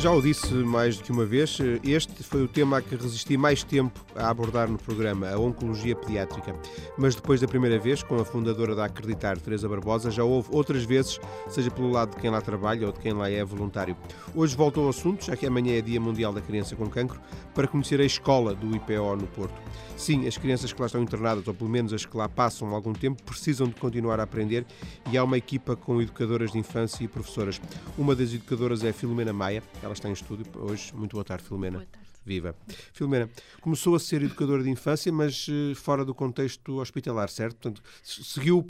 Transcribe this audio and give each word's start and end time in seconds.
Já 0.00 0.10
o 0.12 0.22
disse 0.22 0.54
mais 0.54 0.96
do 0.96 1.04
que 1.04 1.12
uma 1.12 1.26
vez, 1.26 1.58
este 1.84 2.22
foi 2.22 2.42
o 2.42 2.48
tema 2.48 2.78
a 2.78 2.80
que 2.80 2.96
resisti 2.96 3.36
mais 3.36 3.62
tempo 3.62 4.02
a 4.16 4.30
abordar 4.30 4.66
no 4.66 4.78
programa, 4.78 5.28
a 5.28 5.38
Oncologia 5.38 5.94
Pediátrica. 5.94 6.56
Mas 6.96 7.14
depois 7.14 7.38
da 7.38 7.46
primeira 7.46 7.78
vez, 7.78 8.02
com 8.02 8.18
a 8.18 8.24
fundadora 8.24 8.74
da 8.74 8.86
Acreditar, 8.86 9.38
Teresa 9.38 9.68
Barbosa, 9.68 10.10
já 10.10 10.24
houve 10.24 10.48
outras 10.52 10.84
vezes, 10.84 11.20
seja 11.50 11.70
pelo 11.70 11.90
lado 11.90 12.14
de 12.14 12.16
quem 12.16 12.30
lá 12.30 12.40
trabalha 12.40 12.86
ou 12.86 12.94
de 12.94 12.98
quem 12.98 13.12
lá 13.12 13.28
é 13.28 13.44
voluntário. 13.44 13.94
Hoje 14.34 14.56
voltou 14.56 14.84
ao 14.84 14.88
assunto, 14.88 15.26
já 15.26 15.36
que 15.36 15.46
amanhã 15.46 15.76
é 15.76 15.82
Dia 15.82 16.00
Mundial 16.00 16.32
da 16.32 16.40
Criança 16.40 16.74
com 16.74 16.88
Cancro, 16.88 17.20
para 17.54 17.68
conhecer 17.68 18.00
a 18.00 18.04
escola 18.04 18.54
do 18.54 18.74
IPO 18.74 19.16
no 19.16 19.26
Porto. 19.26 19.60
Sim, 19.98 20.26
as 20.26 20.38
crianças 20.38 20.72
que 20.72 20.80
lá 20.80 20.86
estão 20.86 21.02
internadas, 21.02 21.46
ou 21.46 21.52
pelo 21.52 21.68
menos 21.68 21.92
as 21.92 22.06
que 22.06 22.16
lá 22.16 22.26
passam 22.26 22.74
algum 22.74 22.94
tempo, 22.94 23.22
precisam 23.22 23.66
de 23.68 23.74
continuar 23.74 24.18
a 24.18 24.22
aprender 24.22 24.64
e 25.12 25.18
há 25.18 25.22
uma 25.22 25.36
equipa 25.36 25.76
com 25.76 26.00
educadoras 26.00 26.52
de 26.52 26.58
infância 26.58 27.04
e 27.04 27.08
professoras. 27.08 27.60
Uma 27.98 28.14
das 28.14 28.32
educadoras 28.32 28.82
é 28.82 28.94
Filomena 28.94 29.34
Maia, 29.34 29.62
ela 29.90 29.94
está 29.94 30.08
em 30.08 30.12
estúdio 30.12 30.46
hoje. 30.54 30.94
Muito 30.94 31.12
boa 31.12 31.24
tarde, 31.24 31.44
Filomena. 31.44 31.78
Boa 31.78 31.86
tarde. 31.90 32.08
Viva. 32.24 32.54
Filomena, 32.92 33.28
começou 33.60 33.94
a 33.96 33.98
ser 33.98 34.22
educadora 34.22 34.62
de 34.62 34.70
infância, 34.70 35.12
mas 35.12 35.48
uh, 35.48 35.74
fora 35.74 36.04
do 36.04 36.14
contexto 36.14 36.78
hospitalar, 36.78 37.28
certo? 37.28 37.56
Portanto, 37.56 37.82
seguiu 38.02 38.64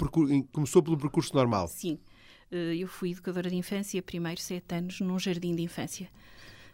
começou 0.51 0.83
pelo 0.83 0.97
percurso 0.97 1.35
normal. 1.35 1.69
Sim. 1.69 1.99
Uh, 2.51 2.73
eu 2.73 2.89
fui 2.89 3.11
educadora 3.11 3.51
de 3.51 3.57
infância, 3.57 4.03
primeiro 4.03 4.41
sete 4.41 4.75
anos, 4.75 5.01
num 5.01 5.19
jardim 5.19 5.55
de 5.55 5.63
infância, 5.63 6.09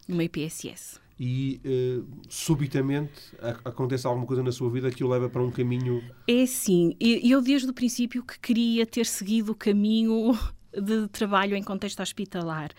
numa 0.07 0.23
IPSS 0.23 1.01
e 1.19 1.61
uh, 1.65 2.07
subitamente 2.29 3.33
acontece 3.65 4.07
alguma 4.07 4.27
coisa 4.27 4.43
na 4.43 4.53
sua 4.53 4.71
vida 4.71 4.91
que 4.91 5.03
o 5.03 5.09
leva 5.09 5.31
para 5.31 5.43
um 5.43 5.51
caminho. 5.51 6.05
É 6.29 6.45
sim, 6.45 6.95
eu 7.01 7.41
desde 7.41 7.71
o 7.71 7.73
princípio 7.73 8.23
que 8.23 8.39
queria 8.39 8.85
ter 8.85 9.07
seguido 9.07 9.53
o 9.53 9.55
caminho 9.55 10.39
de 10.81 11.09
trabalho 11.09 11.57
em 11.57 11.63
contexto 11.63 12.01
hospitalar 12.01 12.71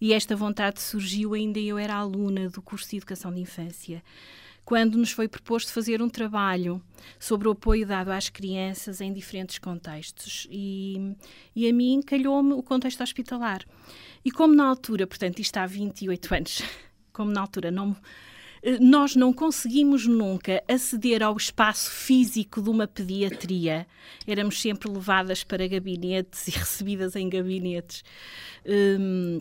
e 0.00 0.12
esta 0.12 0.36
vontade 0.36 0.80
surgiu 0.80 1.34
ainda 1.34 1.58
eu 1.58 1.78
era 1.78 1.94
aluna 1.94 2.48
do 2.48 2.60
curso 2.62 2.90
de 2.90 2.96
Educação 2.96 3.32
de 3.32 3.40
Infância 3.40 4.02
quando 4.66 4.98
nos 4.98 5.12
foi 5.12 5.28
proposto 5.28 5.72
fazer 5.72 6.02
um 6.02 6.08
trabalho 6.08 6.82
sobre 7.20 7.46
o 7.46 7.52
apoio 7.52 7.86
dado 7.86 8.10
às 8.10 8.28
crianças 8.28 9.00
em 9.00 9.12
diferentes 9.12 9.60
contextos. 9.60 10.48
E, 10.50 11.14
e 11.54 11.68
a 11.68 11.72
mim 11.72 12.02
calhou-me 12.04 12.52
o 12.52 12.62
contexto 12.64 13.00
hospitalar. 13.00 13.64
E 14.24 14.30
como 14.32 14.56
na 14.56 14.66
altura, 14.66 15.06
portanto, 15.06 15.38
isto 15.38 15.56
há 15.56 15.66
28 15.66 16.34
anos, 16.34 16.62
como 17.14 17.30
na 17.30 17.42
altura 17.42 17.70
não 17.70 17.96
nós 18.80 19.14
não 19.14 19.32
conseguimos 19.32 20.06
nunca 20.06 20.62
aceder 20.66 21.22
ao 21.22 21.36
espaço 21.36 21.88
físico 21.88 22.60
de 22.60 22.68
uma 22.68 22.86
pediatria. 22.88 23.86
Éramos 24.26 24.60
sempre 24.60 24.90
levadas 24.90 25.44
para 25.44 25.68
gabinetes 25.68 26.48
e 26.48 26.50
recebidas 26.58 27.14
em 27.14 27.28
gabinetes. 27.28 28.02
Um, 28.66 29.40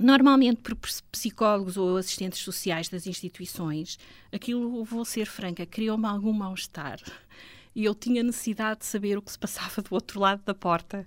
normalmente 0.00 0.62
por 0.62 0.74
psicólogos 1.10 1.76
ou 1.76 1.98
assistentes 1.98 2.40
sociais 2.40 2.88
das 2.88 3.06
instituições, 3.06 3.98
aquilo, 4.32 4.82
vou 4.84 5.04
ser 5.04 5.26
franca, 5.26 5.66
criou-me 5.66 6.06
algum 6.06 6.32
mal-estar. 6.32 6.98
E 7.74 7.84
eu 7.84 7.94
tinha 7.94 8.22
necessidade 8.22 8.80
de 8.80 8.86
saber 8.86 9.18
o 9.18 9.22
que 9.22 9.32
se 9.32 9.38
passava 9.38 9.82
do 9.82 9.94
outro 9.94 10.18
lado 10.18 10.42
da 10.44 10.54
porta. 10.54 11.06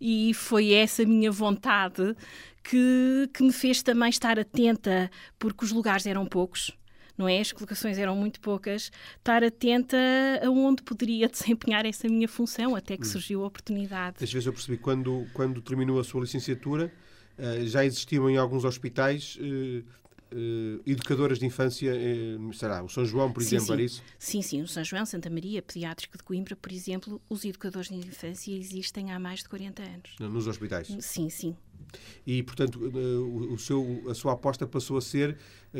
E 0.00 0.32
foi 0.34 0.72
essa 0.72 1.04
minha 1.04 1.30
vontade 1.30 2.16
que, 2.62 3.28
que 3.32 3.42
me 3.42 3.52
fez 3.52 3.82
também 3.82 4.10
estar 4.10 4.38
atenta, 4.38 5.10
porque 5.38 5.64
os 5.64 5.72
lugares 5.72 6.06
eram 6.06 6.26
poucos 6.26 6.72
não 7.20 7.28
é? 7.28 7.38
As 7.40 7.52
colocações 7.52 7.98
eram 7.98 8.16
muito 8.16 8.40
poucas, 8.40 8.90
estar 9.18 9.44
atenta 9.44 9.96
a 10.42 10.48
onde 10.48 10.82
poderia 10.82 11.28
desempenhar 11.30 11.84
essa 11.84 12.08
minha 12.08 12.26
função, 12.26 12.74
até 12.74 12.96
que 12.96 13.06
hum. 13.06 13.10
surgiu 13.10 13.44
a 13.44 13.46
oportunidade. 13.46 14.16
Ver 14.18 14.26
se 14.26 14.48
eu 14.48 14.52
percebi, 14.52 14.78
quando, 14.78 15.26
quando 15.34 15.60
terminou 15.60 16.00
a 16.00 16.04
sua 16.04 16.22
licenciatura, 16.22 16.90
uh, 17.38 17.66
já 17.66 17.84
existiam 17.84 18.28
em 18.30 18.38
alguns 18.38 18.64
hospitais 18.64 19.36
uh, 19.36 20.00
educadoras 20.86 21.38
de 21.38 21.44
infância, 21.44 21.92
uh, 21.92 22.54
será, 22.54 22.82
o 22.82 22.88
São 22.88 23.04
João, 23.04 23.30
por 23.30 23.42
sim, 23.42 23.56
exemplo, 23.56 23.66
sim. 23.66 23.72
era 23.74 23.82
isso? 23.82 24.02
Sim, 24.18 24.42
sim, 24.42 24.62
o 24.62 24.68
São 24.68 24.82
João, 24.82 25.04
Santa 25.04 25.28
Maria, 25.28 25.60
Pediátrico 25.60 26.16
de 26.16 26.24
Coimbra, 26.24 26.56
por 26.56 26.72
exemplo, 26.72 27.20
os 27.28 27.44
educadores 27.44 27.90
de 27.90 27.96
infância 27.96 28.56
existem 28.56 29.12
há 29.12 29.18
mais 29.18 29.40
de 29.40 29.48
40 29.50 29.82
anos. 29.82 30.14
Nos 30.18 30.46
hospitais? 30.46 30.88
Sim, 31.00 31.28
sim. 31.28 31.54
E, 32.26 32.42
portanto, 32.42 32.78
o 32.78 33.58
seu, 33.58 34.04
a 34.08 34.14
sua 34.14 34.32
aposta 34.32 34.66
passou 34.66 34.96
a 34.96 35.00
ser, 35.00 35.36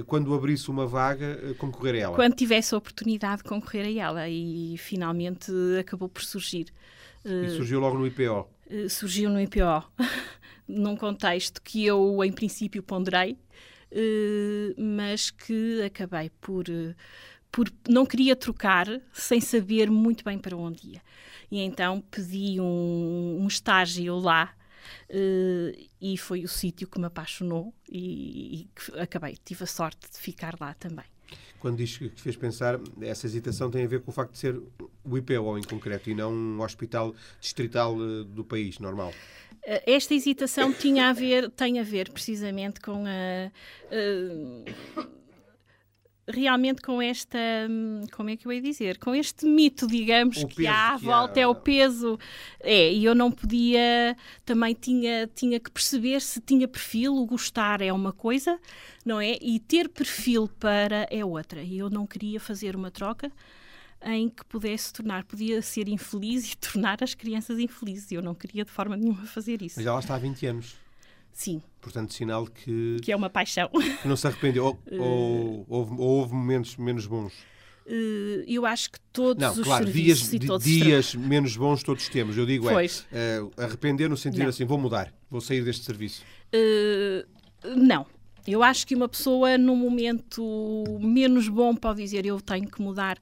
quando 0.06 0.34
abrisse 0.34 0.71
uma 0.71 0.87
vaga, 0.87 1.54
concorrer 1.59 1.94
a 1.94 1.98
ela? 1.98 2.16
Quando 2.16 2.34
tivesse 2.34 2.75
a 2.75 2.78
oportunidade 2.78 3.43
de 3.43 3.48
concorrer 3.48 3.87
a 3.87 4.09
ela 4.09 4.28
e 4.28 4.76
finalmente 4.78 5.53
acabou 5.78 6.09
por 6.09 6.22
surgir. 6.22 6.66
E 7.25 7.50
surgiu 7.50 7.81
logo 7.81 7.99
no 7.99 8.06
IPO? 8.06 8.49
Surgiu 8.88 9.28
no 9.31 9.41
IPO, 9.41 9.84
num 10.66 10.97
contexto 10.97 11.60
que 11.62 11.84
eu, 11.84 12.25
em 12.25 12.32
princípio, 12.32 12.82
ponderei, 12.82 13.37
eh, 13.91 14.75
mas 14.78 15.31
que 15.31 15.82
acabei 15.82 16.31
por, 16.41 16.69
eh, 16.69 16.94
por 17.50 17.70
não 17.88 18.06
queria 18.06 18.37
trocar 18.37 18.87
sem 19.12 19.41
saber 19.41 19.91
muito 19.91 20.25
bem 20.25 20.38
para 20.38 20.56
onde 20.56 20.93
ia. 20.93 21.03
E 21.50 21.60
então 21.60 22.00
pedi 22.10 22.60
um, 22.60 23.38
um 23.41 23.47
estágio 23.49 24.16
lá 24.19 24.54
uh, 25.11 25.89
e 26.01 26.17
foi 26.19 26.45
o 26.45 26.49
sítio 26.49 26.89
que 26.89 26.99
me 26.99 27.07
apaixonou 27.07 27.75
e, 27.89 28.69
que 28.75 28.99
acabei, 28.99 29.37
tive 29.45 29.65
a 29.65 29.67
sorte 29.67 30.11
de 30.11 30.19
ficar 30.19 30.57
lá 30.61 30.75
também. 30.75 31.05
Quando 31.61 31.77
diz 31.77 31.99
que 31.99 32.09
fez 32.09 32.37
pensar, 32.37 32.81
essa 33.03 33.27
hesitação 33.27 33.71
tem 33.71 33.85
a 33.85 33.87
ver 33.87 34.01
com 34.01 34.11
o 34.11 34.15
facto 34.15 34.33
de 34.33 34.39
ser 34.39 34.61
o 35.05 35.19
IPO 35.19 35.59
em 35.59 35.63
concreto 35.63 36.09
e 36.11 36.15
não 36.15 36.33
um 36.33 36.61
hospital 36.63 37.15
distrital 37.39 37.95
do 38.25 38.43
país 38.43 38.79
normal. 38.79 39.13
Eh, 39.63 39.95
esta 39.95 40.15
hesitação 40.15 40.73
tinha 40.73 41.11
a 41.11 41.12
ver, 41.12 41.51
tem 41.51 41.79
a 41.79 41.83
ver 41.83 42.11
precisamente 42.11 42.81
com 42.81 43.05
a. 43.07 43.53
Uh, 43.95 45.19
realmente 46.31 46.83
com 46.83 47.01
esta, 47.01 47.39
como 48.13 48.31
é 48.31 48.37
que 48.37 48.47
eu 48.47 48.53
ia 48.53 48.61
dizer, 48.61 48.99
com 48.99 49.15
este 49.15 49.47
mito, 49.47 49.87
digamos, 49.87 50.45
que 50.45 50.67
há 50.67 50.95
à 50.95 50.97
volta, 50.97 51.39
há... 51.41 51.43
é 51.43 51.47
o 51.47 51.55
peso. 51.55 52.19
É, 52.61 52.93
e 52.93 53.05
eu 53.05 53.15
não 53.15 53.31
podia, 53.31 54.17
também 54.45 54.75
tinha, 54.75 55.29
tinha 55.35 55.59
que 55.59 55.71
perceber 55.71 56.21
se 56.21 56.41
tinha 56.41 56.67
perfil, 56.67 57.15
o 57.17 57.27
gostar 57.27 57.81
é 57.81 57.93
uma 57.93 58.13
coisa, 58.13 58.59
não 59.05 59.21
é? 59.21 59.37
E 59.41 59.59
ter 59.61 59.89
perfil 59.89 60.49
para 60.59 61.07
é 61.11 61.25
outra. 61.25 61.63
E 61.63 61.79
eu 61.79 61.91
não 61.91 62.07
queria 62.07 62.41
fazer 62.41 62.77
uma 62.77 62.91
troca 62.91 63.31
em 64.03 64.29
que 64.29 64.45
pudesse 64.47 64.93
tornar, 64.93 65.25
podia 65.25 65.61
ser 65.61 65.89
infeliz 65.89 66.53
e 66.53 66.57
tornar 66.59 67.03
as 67.03 67.15
crianças 67.15 67.59
infelizes. 67.59 68.11
Eu 68.11 68.23
não 68.23 68.35
queria 68.35 68.65
de 68.65 68.71
forma 68.71 68.97
nenhuma 68.97 69.27
fazer 69.27 69.62
isso. 69.62 69.77
Mas 69.79 69.87
ela 69.87 70.01
está 70.01 70.15
há 70.15 70.19
20 70.19 70.47
anos. 70.47 70.77
Sim. 71.33 71.63
Portanto, 71.81 72.13
sinal 72.13 72.47
que. 72.47 72.99
Que 73.03 73.13
é 73.13 73.17
uma 73.17 73.31
paixão. 73.31 73.71
Não 74.05 74.17
se 74.17 74.27
arrependeu. 74.27 74.65
Ou, 74.65 74.79
ou, 74.93 75.01
ou, 75.01 75.67
houve, 75.69 75.93
ou 75.93 76.09
houve 76.19 76.35
momentos 76.35 76.77
menos 76.77 77.07
bons? 77.07 77.33
Uh, 77.87 78.45
eu 78.47 78.67
acho 78.67 78.91
que 78.91 79.01
todos 79.13 79.43
não, 79.43 79.53
os 79.53 79.61
claro, 79.61 79.85
serviços 79.85 80.31
dias, 80.31 80.43
e 80.43 80.47
todos 80.47 80.65
dias 80.65 81.15
menos 81.15 81.57
bons 81.57 81.83
todos 81.83 82.09
temos. 82.09 82.37
Eu 82.37 82.47
digo 82.47 82.69
pois. 82.69 83.07
é 83.11 83.41
uh, 83.41 83.51
arrepender 83.57 84.09
no 84.09 84.17
sentido 84.17 84.43
não. 84.43 84.51
assim, 84.51 84.65
vou 84.65 84.79
mudar, 84.79 85.13
vou 85.31 85.41
sair 85.41 85.65
deste 85.65 85.85
serviço. 85.85 86.23
Uh, 86.55 87.27
não. 87.77 88.07
Eu 88.47 88.62
acho 88.62 88.87
que 88.87 88.95
uma 88.95 89.09
pessoa 89.09 89.59
num 89.59 89.77
momento 89.77 90.85
menos 91.01 91.49
bom 91.49 91.75
pode 91.75 92.03
dizer 92.03 92.25
eu 92.25 92.41
tenho 92.41 92.71
que 92.71 92.81
mudar 92.81 93.19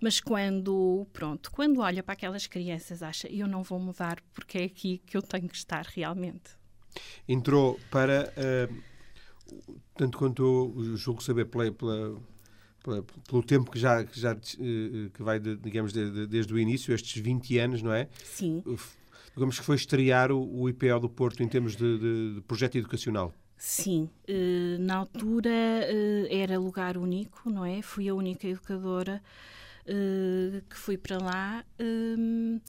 mas 0.00 0.18
quando, 0.18 1.06
pronto, 1.12 1.50
quando 1.50 1.80
olha 1.80 2.02
para 2.02 2.14
aquelas 2.14 2.46
crianças, 2.46 3.02
acha 3.02 3.28
eu 3.28 3.46
não 3.46 3.62
vou 3.62 3.78
mudar 3.78 4.18
porque 4.32 4.58
é 4.58 4.64
aqui 4.64 5.02
que 5.04 5.14
eu 5.16 5.20
tenho 5.20 5.46
que 5.46 5.56
estar 5.56 5.84
realmente. 5.84 6.58
Entrou 7.28 7.78
para, 7.90 8.32
uh, 8.36 9.62
tanto 9.96 10.18
quanto 10.18 10.42
eu 10.42 10.96
julgo 10.96 11.22
saber, 11.22 11.46
pela, 11.46 11.70
pela, 11.72 12.20
pela, 12.82 13.04
pelo 13.28 13.42
tempo 13.42 13.70
que 13.70 13.78
já, 13.78 14.04
que, 14.04 14.18
já, 14.18 14.32
uh, 14.34 15.10
que 15.10 15.22
vai, 15.22 15.38
de, 15.38 15.56
digamos, 15.56 15.92
de, 15.92 16.10
de, 16.10 16.26
desde 16.26 16.52
o 16.52 16.58
início, 16.58 16.94
estes 16.94 17.20
20 17.22 17.58
anos, 17.58 17.82
não 17.82 17.92
é? 17.92 18.08
Sim. 18.24 18.62
Digamos 19.34 19.58
que 19.58 19.64
foi 19.64 19.76
estrear 19.76 20.32
o, 20.32 20.62
o 20.62 20.68
IPO 20.68 21.00
do 21.00 21.08
Porto 21.08 21.42
em 21.42 21.48
termos 21.48 21.76
de, 21.76 22.42
projeto 22.46 22.76
educacional. 22.76 23.32
Sim, 23.56 24.08
uh, 24.28 24.78
na 24.80 24.96
altura 24.96 25.50
era 26.30 26.58
lugar 26.58 26.96
único, 26.96 27.50
não 27.50 27.64
é? 27.64 27.82
Fui 27.82 28.08
a 28.08 28.14
única 28.14 28.46
educadora 28.48 29.22
que 30.68 30.76
fui 30.76 30.96
para 30.96 31.18
lá 31.18 31.64
um, 31.80 32.60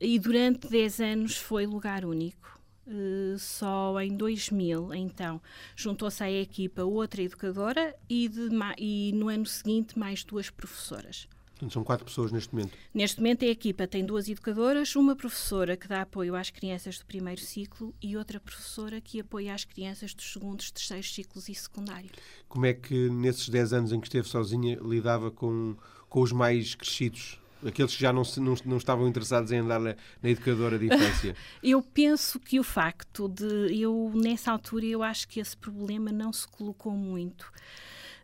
e 0.00 0.18
durante 0.18 0.68
10 0.68 1.00
anos 1.00 1.36
foi 1.36 1.66
lugar 1.66 2.04
único. 2.04 2.59
Uh, 2.92 3.38
só 3.38 4.00
em 4.00 4.16
2000, 4.16 4.92
então, 4.94 5.40
juntou-se 5.76 6.24
à 6.24 6.30
equipa 6.30 6.82
outra 6.82 7.22
educadora 7.22 7.94
e, 8.08 8.28
de, 8.28 8.48
e 8.78 9.12
no 9.14 9.28
ano 9.28 9.46
seguinte 9.46 9.96
mais 9.96 10.24
duas 10.24 10.50
professoras. 10.50 11.28
São 11.70 11.84
quatro 11.84 12.06
pessoas 12.06 12.32
neste 12.32 12.54
momento. 12.54 12.72
Neste 12.92 13.18
momento 13.18 13.44
a 13.44 13.48
equipa 13.48 13.86
tem 13.86 14.04
duas 14.04 14.28
educadoras, 14.28 14.96
uma 14.96 15.14
professora 15.14 15.76
que 15.76 15.86
dá 15.86 16.02
apoio 16.02 16.34
às 16.34 16.48
crianças 16.48 16.98
do 16.98 17.04
primeiro 17.04 17.40
ciclo 17.40 17.94
e 18.02 18.16
outra 18.16 18.40
professora 18.40 18.98
que 18.98 19.20
apoia 19.20 19.54
as 19.54 19.64
crianças 19.64 20.14
dos 20.14 20.32
segundos, 20.32 20.70
terceiros 20.70 21.14
ciclos 21.14 21.50
e 21.50 21.54
secundário. 21.54 22.10
Como 22.48 22.64
é 22.64 22.72
que 22.72 23.10
nesses 23.10 23.48
10 23.48 23.72
anos 23.74 23.92
em 23.92 24.00
que 24.00 24.06
esteve 24.06 24.26
sozinha 24.26 24.78
lidava 24.82 25.30
com 25.30 25.76
com 26.10 26.20
os 26.20 26.32
mais 26.32 26.74
crescidos? 26.74 27.40
Aqueles 27.64 27.94
que 27.94 28.00
já 28.00 28.12
não, 28.12 28.22
não, 28.38 28.54
não 28.64 28.76
estavam 28.76 29.06
interessados 29.06 29.52
em 29.52 29.58
andar 29.58 29.78
na, 29.78 29.94
na, 30.22 30.30
educadora 30.30 30.78
de 30.78 30.86
infância? 30.86 31.36
eu 31.62 31.82
penso 31.82 32.40
que 32.40 32.58
o 32.58 32.64
facto 32.64 33.28
de. 33.28 33.80
Eu, 33.80 34.12
nessa 34.14 34.52
altura, 34.52 34.86
eu 34.86 35.02
acho 35.02 35.28
que 35.28 35.40
esse 35.40 35.56
problema 35.56 36.10
não 36.10 36.32
se 36.32 36.48
colocou 36.48 36.92
muito. 36.92 37.50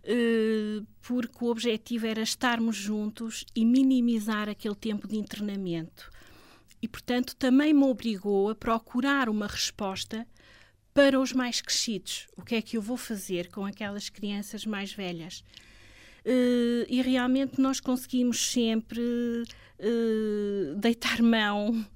Eh, 0.08 0.82
porque 1.02 1.44
o 1.44 1.48
objetivo 1.48 2.06
era 2.06 2.22
estarmos 2.22 2.76
juntos 2.76 3.44
e 3.54 3.64
minimizar 3.64 4.48
aquele 4.48 4.76
tempo 4.76 5.08
de 5.08 5.16
internamento. 5.16 6.10
E, 6.80 6.86
portanto, 6.86 7.34
também 7.34 7.72
me 7.74 7.82
obrigou 7.84 8.48
a 8.48 8.54
procurar 8.54 9.28
uma 9.28 9.48
resposta 9.48 10.26
para 10.94 11.18
os 11.18 11.32
mais 11.32 11.60
crescidos. 11.60 12.28
O 12.36 12.42
que 12.42 12.54
é 12.54 12.62
que 12.62 12.76
eu 12.76 12.82
vou 12.82 12.96
fazer 12.96 13.50
com 13.50 13.64
aquelas 13.66 14.08
crianças 14.08 14.64
mais 14.64 14.92
velhas? 14.92 15.42
Uh, 16.26 16.84
e 16.88 17.00
realmente 17.02 17.60
nós 17.60 17.78
conseguimos 17.78 18.50
sempre 18.50 19.00
uh, 19.00 20.74
deitar 20.74 21.22
mão 21.22 21.86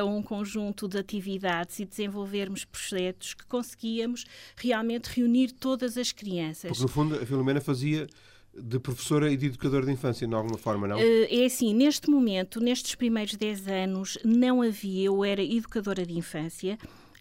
a 0.00 0.04
um 0.04 0.20
conjunto 0.20 0.88
de 0.88 0.98
atividades 0.98 1.78
e 1.78 1.84
desenvolvermos 1.84 2.64
projetos 2.64 3.34
que 3.34 3.46
conseguíamos 3.46 4.24
realmente 4.56 5.06
reunir 5.06 5.52
todas 5.52 5.96
as 5.96 6.10
crianças. 6.10 6.70
Porque, 6.70 6.82
no 6.82 6.88
fundo, 6.88 7.14
a 7.14 7.24
Filomena 7.24 7.60
fazia 7.60 8.08
de 8.52 8.80
professora 8.80 9.30
e 9.30 9.36
de 9.36 9.46
educadora 9.46 9.86
de 9.86 9.92
infância, 9.92 10.26
de 10.26 10.34
alguma 10.34 10.58
forma, 10.58 10.88
não? 10.88 10.98
É 10.98 11.44
assim, 11.44 11.72
neste 11.72 12.10
momento, 12.10 12.60
nestes 12.60 12.96
primeiros 12.96 13.36
10 13.36 13.68
anos, 13.68 14.18
não 14.24 14.60
havia, 14.60 15.06
eu 15.06 15.24
era 15.24 15.42
educadora 15.42 16.04
de 16.04 16.18
infância, 16.18 16.76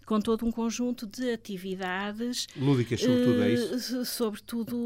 com 0.08 0.22
todo 0.22 0.46
um 0.46 0.52
conjunto 0.52 1.06
de 1.06 1.32
atividades 1.34 2.48
lúdicas, 2.56 3.02
sobretudo, 3.02 3.44
é 3.44 3.54
isso? 3.54 4.00
Uh, 4.00 4.06
sobretudo 4.06 4.78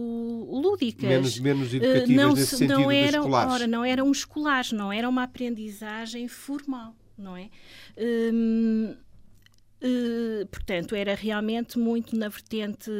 lúdicas. 0.50 1.08
Menos, 1.08 1.40
menos 1.40 1.74
educativas 1.74 2.10
uh, 2.10 2.14
não, 2.14 2.34
nesse 2.34 2.58
sentido 2.58 2.80
não 2.80 2.92
eram, 2.92 3.20
escolares. 3.20 3.54
Ora, 3.54 3.68
não 3.68 3.86
eram 3.86 4.12
escolares, 4.12 4.72
não 4.72 4.92
era 4.92 5.08
uma 5.08 5.22
aprendizagem 5.22 6.28
formal, 6.28 6.96
não 7.16 7.38
é? 7.38 7.52
Uh, 7.96 8.98
Uh, 9.84 10.46
portanto, 10.46 10.96
era 10.96 11.16
realmente 11.16 11.80
muito 11.80 12.16
na 12.16 12.30
vertente, 12.30 12.92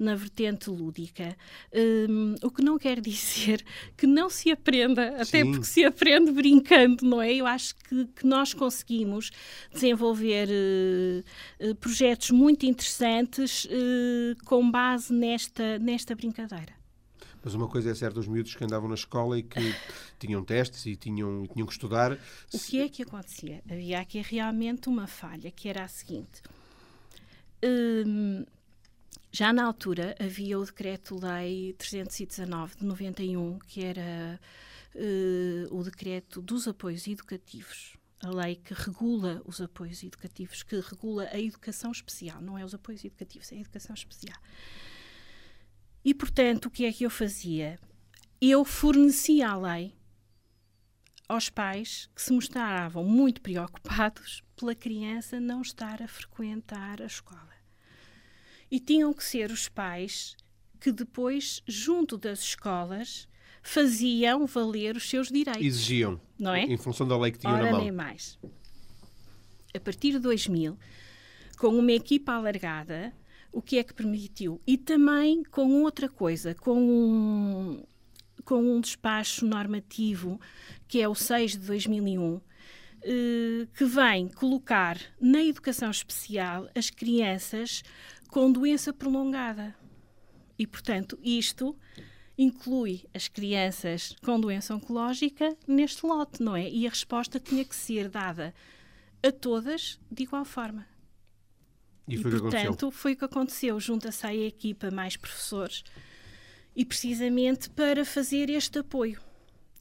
na 0.00 0.14
vertente 0.14 0.70
lúdica. 0.70 1.36
Um, 1.74 2.34
o 2.42 2.50
que 2.50 2.62
não 2.62 2.78
quer 2.78 3.00
dizer 3.00 3.62
que 3.98 4.06
não 4.06 4.30
se 4.30 4.50
aprenda, 4.50 5.08
até 5.20 5.42
Sim. 5.42 5.52
porque 5.52 5.66
se 5.66 5.84
aprende 5.84 6.32
brincando, 6.32 7.04
não 7.04 7.20
é? 7.20 7.34
Eu 7.34 7.46
acho 7.46 7.74
que, 7.76 8.06
que 8.06 8.26
nós 8.26 8.54
conseguimos 8.54 9.30
desenvolver 9.72 10.48
uh, 10.48 11.68
uh, 11.68 11.74
projetos 11.74 12.30
muito 12.30 12.64
interessantes 12.64 13.68
com 14.44 14.70
base 14.70 15.12
nesta, 15.12 15.78
nesta 15.78 16.14
brincadeira. 16.14 16.81
Mas 17.42 17.54
uma 17.54 17.68
coisa 17.68 17.90
é 17.90 17.94
certa, 17.94 18.20
os 18.20 18.28
miúdos 18.28 18.54
que 18.54 18.64
andavam 18.64 18.88
na 18.88 18.94
escola 18.94 19.38
e 19.38 19.42
que 19.42 19.60
tinham 20.18 20.44
testes 20.44 20.86
e 20.86 20.96
tinham, 20.96 21.46
tinham 21.46 21.66
que 21.66 21.72
estudar. 21.72 22.12
O 22.52 22.58
que 22.58 22.80
é 22.80 22.88
que 22.88 23.02
acontecia? 23.02 23.62
Havia 23.68 24.00
aqui 24.00 24.20
realmente 24.20 24.88
uma 24.88 25.06
falha, 25.06 25.50
que 25.50 25.68
era 25.68 25.84
a 25.84 25.88
seguinte. 25.88 26.42
Hum, 27.64 28.44
já 29.30 29.52
na 29.52 29.64
altura 29.64 30.14
havia 30.20 30.58
o 30.58 30.64
Decreto-Lei 30.64 31.74
319 31.78 32.76
de 32.76 32.84
91, 32.84 33.58
que 33.60 33.84
era 33.84 34.40
uh, 34.94 35.76
o 35.76 35.82
decreto 35.82 36.40
dos 36.42 36.68
apoios 36.68 37.06
educativos 37.06 37.96
a 38.22 38.30
lei 38.30 38.54
que 38.54 38.72
regula 38.72 39.42
os 39.44 39.60
apoios 39.60 40.02
educativos, 40.04 40.62
que 40.62 40.78
regula 40.78 41.28
a 41.32 41.40
educação 41.40 41.90
especial, 41.90 42.40
não 42.40 42.56
é 42.56 42.64
os 42.64 42.72
apoios 42.72 43.04
educativos, 43.04 43.50
é 43.50 43.56
a 43.56 43.60
educação 43.60 43.94
especial. 43.94 44.38
E, 46.04 46.12
portanto, 46.12 46.66
o 46.66 46.70
que 46.70 46.84
é 46.84 46.92
que 46.92 47.04
eu 47.04 47.10
fazia? 47.10 47.78
Eu 48.40 48.64
fornecia 48.64 49.48
a 49.48 49.56
lei 49.56 49.94
aos 51.28 51.48
pais 51.48 52.10
que 52.14 52.20
se 52.20 52.32
mostravam 52.32 53.04
muito 53.04 53.40
preocupados 53.40 54.42
pela 54.56 54.74
criança 54.74 55.40
não 55.40 55.62
estar 55.62 56.02
a 56.02 56.08
frequentar 56.08 57.00
a 57.00 57.06
escola. 57.06 57.52
E 58.70 58.80
tinham 58.80 59.12
que 59.12 59.24
ser 59.24 59.50
os 59.50 59.68
pais 59.68 60.36
que 60.80 60.90
depois, 60.90 61.62
junto 61.66 62.18
das 62.18 62.40
escolas, 62.40 63.28
faziam 63.62 64.46
valer 64.46 64.96
os 64.96 65.08
seus 65.08 65.28
direitos. 65.28 65.62
Exigiam, 65.62 66.20
não 66.38 66.52
é? 66.52 66.62
Em 66.62 66.76
função 66.76 67.06
da 67.06 67.16
lei 67.16 67.30
que 67.30 67.38
tinham 67.38 67.54
Ora, 67.54 67.66
na 67.66 67.70
mão. 67.72 67.80
nem 67.80 67.92
mais. 67.92 68.38
A 69.74 69.78
partir 69.78 70.12
de 70.12 70.18
2000, 70.18 70.76
com 71.56 71.68
uma 71.68 71.92
equipa 71.92 72.32
alargada, 72.32 73.12
o 73.52 73.60
que 73.60 73.78
é 73.78 73.84
que 73.84 73.94
permitiu. 73.94 74.60
E 74.66 74.76
também 74.76 75.42
com 75.44 75.82
outra 75.82 76.08
coisa, 76.08 76.54
com 76.54 76.80
um, 76.80 77.82
com 78.44 78.62
um 78.62 78.80
despacho 78.80 79.46
normativo, 79.46 80.40
que 80.88 81.00
é 81.00 81.08
o 81.08 81.14
6 81.14 81.52
de 81.52 81.58
2001, 81.58 82.40
eh, 83.04 83.66
que 83.74 83.84
vem 83.84 84.28
colocar 84.28 84.98
na 85.20 85.42
educação 85.42 85.90
especial 85.90 86.68
as 86.74 86.88
crianças 86.88 87.82
com 88.28 88.50
doença 88.50 88.92
prolongada. 88.92 89.74
E, 90.58 90.66
portanto, 90.66 91.18
isto 91.22 91.76
inclui 92.38 93.04
as 93.12 93.28
crianças 93.28 94.14
com 94.24 94.40
doença 94.40 94.74
oncológica 94.74 95.56
neste 95.66 96.06
lote, 96.06 96.42
não 96.42 96.56
é? 96.56 96.68
E 96.68 96.86
a 96.86 96.90
resposta 96.90 97.40
tinha 97.40 97.64
que 97.64 97.74
ser 97.74 98.08
dada 98.08 98.54
a 99.22 99.30
todas 99.30 100.00
de 100.10 100.22
igual 100.22 100.44
forma. 100.44 100.91
E, 102.06 102.16
e 102.16 102.22
portanto, 102.22 102.90
foi 102.90 103.12
o 103.12 103.16
que 103.16 103.24
aconteceu. 103.24 103.78
Junta-se 103.78 104.26
à 104.26 104.34
equipa 104.34 104.90
mais 104.90 105.16
professores 105.16 105.84
e 106.74 106.84
precisamente 106.84 107.70
para 107.70 108.04
fazer 108.04 108.50
este 108.50 108.78
apoio. 108.78 109.20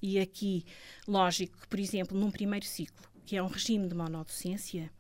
E 0.02 0.20
aqui, 0.20 0.66
lógico 1.08 1.60
que, 1.62 1.68
por 1.68 1.80
exemplo, 1.80 2.18
num 2.18 2.32
primeiro 2.32 2.66
ciclo, 2.66 3.08
que 3.26 3.36
é 3.36 3.44
um 3.44 3.48
regime 3.48 3.88
de 3.88 3.96
monodocência, 3.96 4.92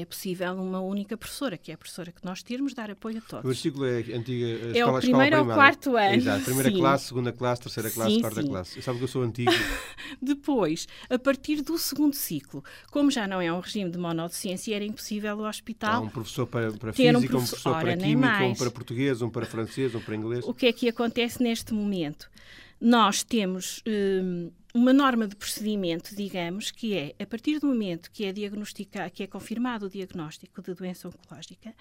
é 0.00 0.04
possível 0.04 0.52
uma 0.54 0.80
única 0.80 1.16
professora, 1.16 1.56
que 1.56 1.70
é 1.70 1.74
a 1.74 1.78
professora 1.78 2.12
que 2.12 2.24
nós 2.24 2.42
temos, 2.42 2.74
dar 2.74 2.90
apoio 2.90 3.18
a 3.18 3.20
todos. 3.20 3.44
O 3.44 3.48
versículo 3.48 3.84
é 3.86 3.98
antiga 3.98 4.46
a 4.46 4.48
é 4.48 4.78
escola, 4.78 4.98
o 4.98 5.00
primeiro 5.00 5.38
ou 5.38 5.44
quarto 5.46 5.96
ano. 5.96 6.14
Exato, 6.14 6.44
primeira 6.44 6.70
sim. 6.70 6.78
classe, 6.78 7.04
segunda 7.06 7.32
classe, 7.32 7.62
terceira 7.62 7.90
classe, 7.90 8.14
sim, 8.14 8.20
quarta 8.20 8.42
sim. 8.42 8.48
classe. 8.48 8.82
Sabe 8.82 8.98
que 8.98 9.04
eu 9.04 9.08
sou 9.08 9.22
antigo. 9.22 9.50
Depois, 10.22 10.86
a 11.10 11.18
partir 11.18 11.62
do 11.62 11.76
segundo 11.78 12.14
ciclo, 12.14 12.62
como 12.90 13.10
já 13.10 13.26
não 13.26 13.40
é 13.40 13.52
um 13.52 13.60
regime 13.60 13.90
de 13.90 13.98
monodocência, 13.98 14.74
era 14.74 14.84
impossível 14.84 15.38
o 15.38 15.48
hospital 15.48 15.94
Há 15.94 16.00
um 16.00 16.08
professor 16.08 16.46
para, 16.46 16.72
para 16.72 16.92
física, 16.92 17.18
um 17.18 17.20
um 17.20 17.26
professor 17.26 17.80
para 17.80 17.96
química, 17.96 18.44
um 18.44 18.54
para 18.54 18.70
português, 18.70 19.22
um 19.22 19.30
para 19.30 19.46
francês, 19.46 19.94
um 19.94 20.00
para 20.00 20.14
inglês. 20.14 20.44
O 20.46 20.54
que 20.54 20.66
é 20.66 20.72
que 20.72 20.88
acontece 20.88 21.42
neste 21.42 21.74
momento? 21.74 22.30
Nós 22.80 23.22
temos 23.22 23.82
hum, 23.86 24.50
uma 24.74 24.92
norma 24.92 25.26
de 25.26 25.34
procedimento, 25.34 26.14
digamos, 26.14 26.70
que 26.70 26.94
é 26.94 27.14
a 27.18 27.26
partir 27.26 27.58
do 27.58 27.66
momento 27.66 28.10
que 28.10 28.24
é 28.24 28.32
diagnosticado, 28.32 29.10
que 29.10 29.22
é 29.22 29.26
confirmado 29.26 29.86
o 29.86 29.90
diagnóstico 29.90 30.62
de 30.62 30.74
doença 30.74 31.08
oncológica, 31.08 31.74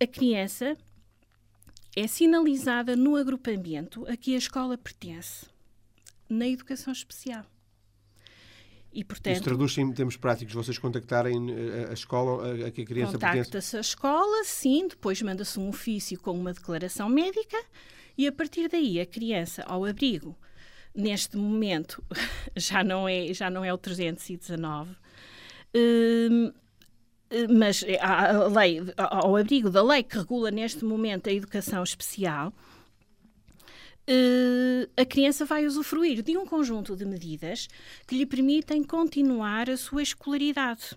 a 0.00 0.06
criança 0.06 0.76
é 1.96 2.06
sinalizada 2.06 2.96
no 2.96 3.16
agrupamento 3.16 4.06
a 4.08 4.16
que 4.16 4.34
a 4.34 4.38
escola 4.38 4.76
pertence, 4.76 5.46
na 6.28 6.46
educação 6.48 6.92
especial. 6.92 7.44
E, 8.92 9.02
portanto, 9.02 9.34
Isso 9.34 9.42
traduz 9.42 9.76
em 9.76 9.92
termos 9.92 10.16
práticos, 10.16 10.54
vocês 10.54 10.78
contactarem 10.78 11.36
a, 11.86 11.90
a 11.90 11.94
escola 11.94 12.46
a, 12.46 12.68
a, 12.68 12.70
que 12.70 12.82
a 12.82 12.84
criança 12.84 13.18
pertence? 13.18 13.38
Contacta-se 13.38 13.76
a 13.76 13.80
escola, 13.80 14.44
sim, 14.44 14.86
depois 14.86 15.20
manda-se 15.20 15.58
um 15.58 15.68
ofício 15.68 16.18
com 16.20 16.30
uma 16.30 16.52
declaração 16.52 17.08
médica 17.08 17.58
e 18.16 18.26
a 18.26 18.32
partir 18.32 18.68
daí 18.68 19.00
a 19.00 19.06
criança 19.06 19.62
ao 19.66 19.84
abrigo. 19.84 20.36
Neste 20.94 21.36
momento 21.36 22.02
já 22.56 22.84
não 22.84 23.08
é 23.08 23.32
já 23.32 23.50
não 23.50 23.64
é 23.64 23.72
o 23.72 23.78
319 23.78 24.96
hum, 25.74 26.52
mas 27.50 27.84
a 28.00 28.46
lei 28.46 28.80
ao 28.96 29.36
abrigo 29.36 29.70
da 29.70 29.82
lei 29.82 30.04
que 30.04 30.16
regula 30.16 30.52
neste 30.52 30.84
momento 30.84 31.28
a 31.28 31.32
educação 31.32 31.82
especial 31.82 32.52
hum, 34.08 34.86
a 34.96 35.04
criança 35.04 35.44
vai 35.44 35.66
usufruir 35.66 36.22
de 36.22 36.38
um 36.38 36.46
conjunto 36.46 36.94
de 36.94 37.04
medidas 37.04 37.68
que 38.06 38.16
lhe 38.16 38.24
permitem 38.24 38.84
continuar 38.84 39.68
a 39.68 39.76
sua 39.76 40.02
escolaridade 40.02 40.96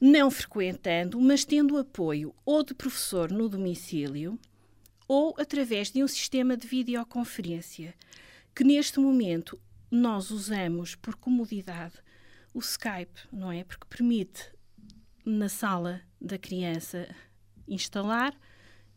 não 0.00 0.30
frequentando, 0.30 1.20
mas 1.20 1.44
tendo 1.44 1.76
apoio 1.76 2.32
ou 2.44 2.62
de 2.62 2.74
professor 2.74 3.30
no 3.30 3.48
domicílio 3.48 4.38
ou 5.08 5.34
através 5.38 5.90
de 5.90 6.04
um 6.04 6.06
sistema 6.06 6.54
de 6.56 6.68
videoconferência, 6.68 7.94
que 8.54 8.62
neste 8.62 9.00
momento 9.00 9.58
nós 9.90 10.30
usamos 10.30 10.94
por 10.94 11.16
comodidade 11.16 11.94
o 12.52 12.58
Skype, 12.58 13.20
não 13.32 13.50
é? 13.50 13.64
Porque 13.64 13.86
permite 13.88 14.52
na 15.24 15.48
sala 15.48 16.02
da 16.20 16.38
criança 16.38 17.08
instalar 17.66 18.34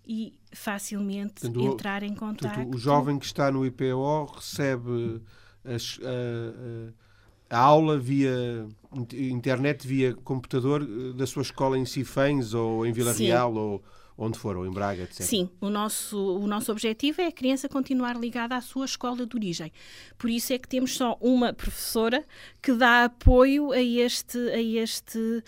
e 0.05 0.33
facilmente 0.51 1.45
entrar 1.47 2.03
em 2.03 2.13
contato. 2.13 2.67
o 2.67 2.77
jovem 2.77 3.19
que 3.19 3.25
está 3.25 3.51
no 3.51 3.65
IPO 3.65 4.25
recebe 4.35 5.21
as, 5.63 5.99
a, 6.01 7.55
a, 7.55 7.57
a, 7.57 7.59
aula 7.59 7.97
via 7.99 8.67
internet, 9.13 9.87
via 9.87 10.13
computador 10.15 10.85
da 11.13 11.27
sua 11.27 11.43
escola 11.43 11.77
em 11.77 11.85
Cifães 11.85 12.53
ou 12.53 12.85
em 12.85 12.91
Vila 12.91 13.13
Sim. 13.13 13.25
Real 13.27 13.53
ou 13.53 13.83
onde 14.23 14.37
foram, 14.37 14.65
em 14.65 14.71
Braga, 14.71 15.03
etc. 15.03 15.21
Sim, 15.21 15.49
o 15.59 15.69
nosso, 15.69 16.17
o 16.37 16.45
nosso 16.45 16.71
objetivo 16.71 17.21
é 17.21 17.27
a 17.27 17.31
criança 17.31 17.67
continuar 17.67 18.15
ligada 18.15 18.55
à 18.55 18.61
sua 18.61 18.85
escola 18.85 19.25
de 19.25 19.35
origem. 19.35 19.71
Por 20.17 20.29
isso 20.29 20.53
é 20.53 20.59
que 20.59 20.67
temos 20.67 20.95
só 20.95 21.17
uma 21.19 21.51
professora 21.51 22.23
que 22.61 22.71
dá 22.73 23.05
apoio 23.05 23.71
a, 23.71 23.81
este, 23.81 24.37
a, 24.37 24.61
este, 24.61 25.43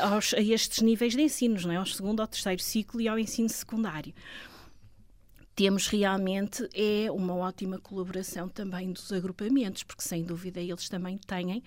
a, 0.00 0.14
aos, 0.14 0.32
a 0.34 0.40
estes 0.40 0.82
níveis 0.82 1.14
de 1.14 1.22
ensinos, 1.22 1.64
não 1.64 1.72
é? 1.72 1.76
ao 1.76 1.86
segundo, 1.86 2.20
ao 2.20 2.28
terceiro 2.28 2.62
ciclo 2.62 3.00
e 3.00 3.08
ao 3.08 3.18
ensino 3.18 3.48
secundário 3.48 4.14
temos 5.56 5.86
realmente 5.86 6.68
é 6.74 7.10
uma 7.10 7.34
ótima 7.34 7.78
colaboração 7.78 8.46
também 8.46 8.92
dos 8.92 9.10
agrupamentos, 9.10 9.82
porque 9.82 10.02
sem 10.02 10.22
dúvida 10.22 10.60
eles 10.60 10.86
também 10.86 11.16
têm 11.16 11.62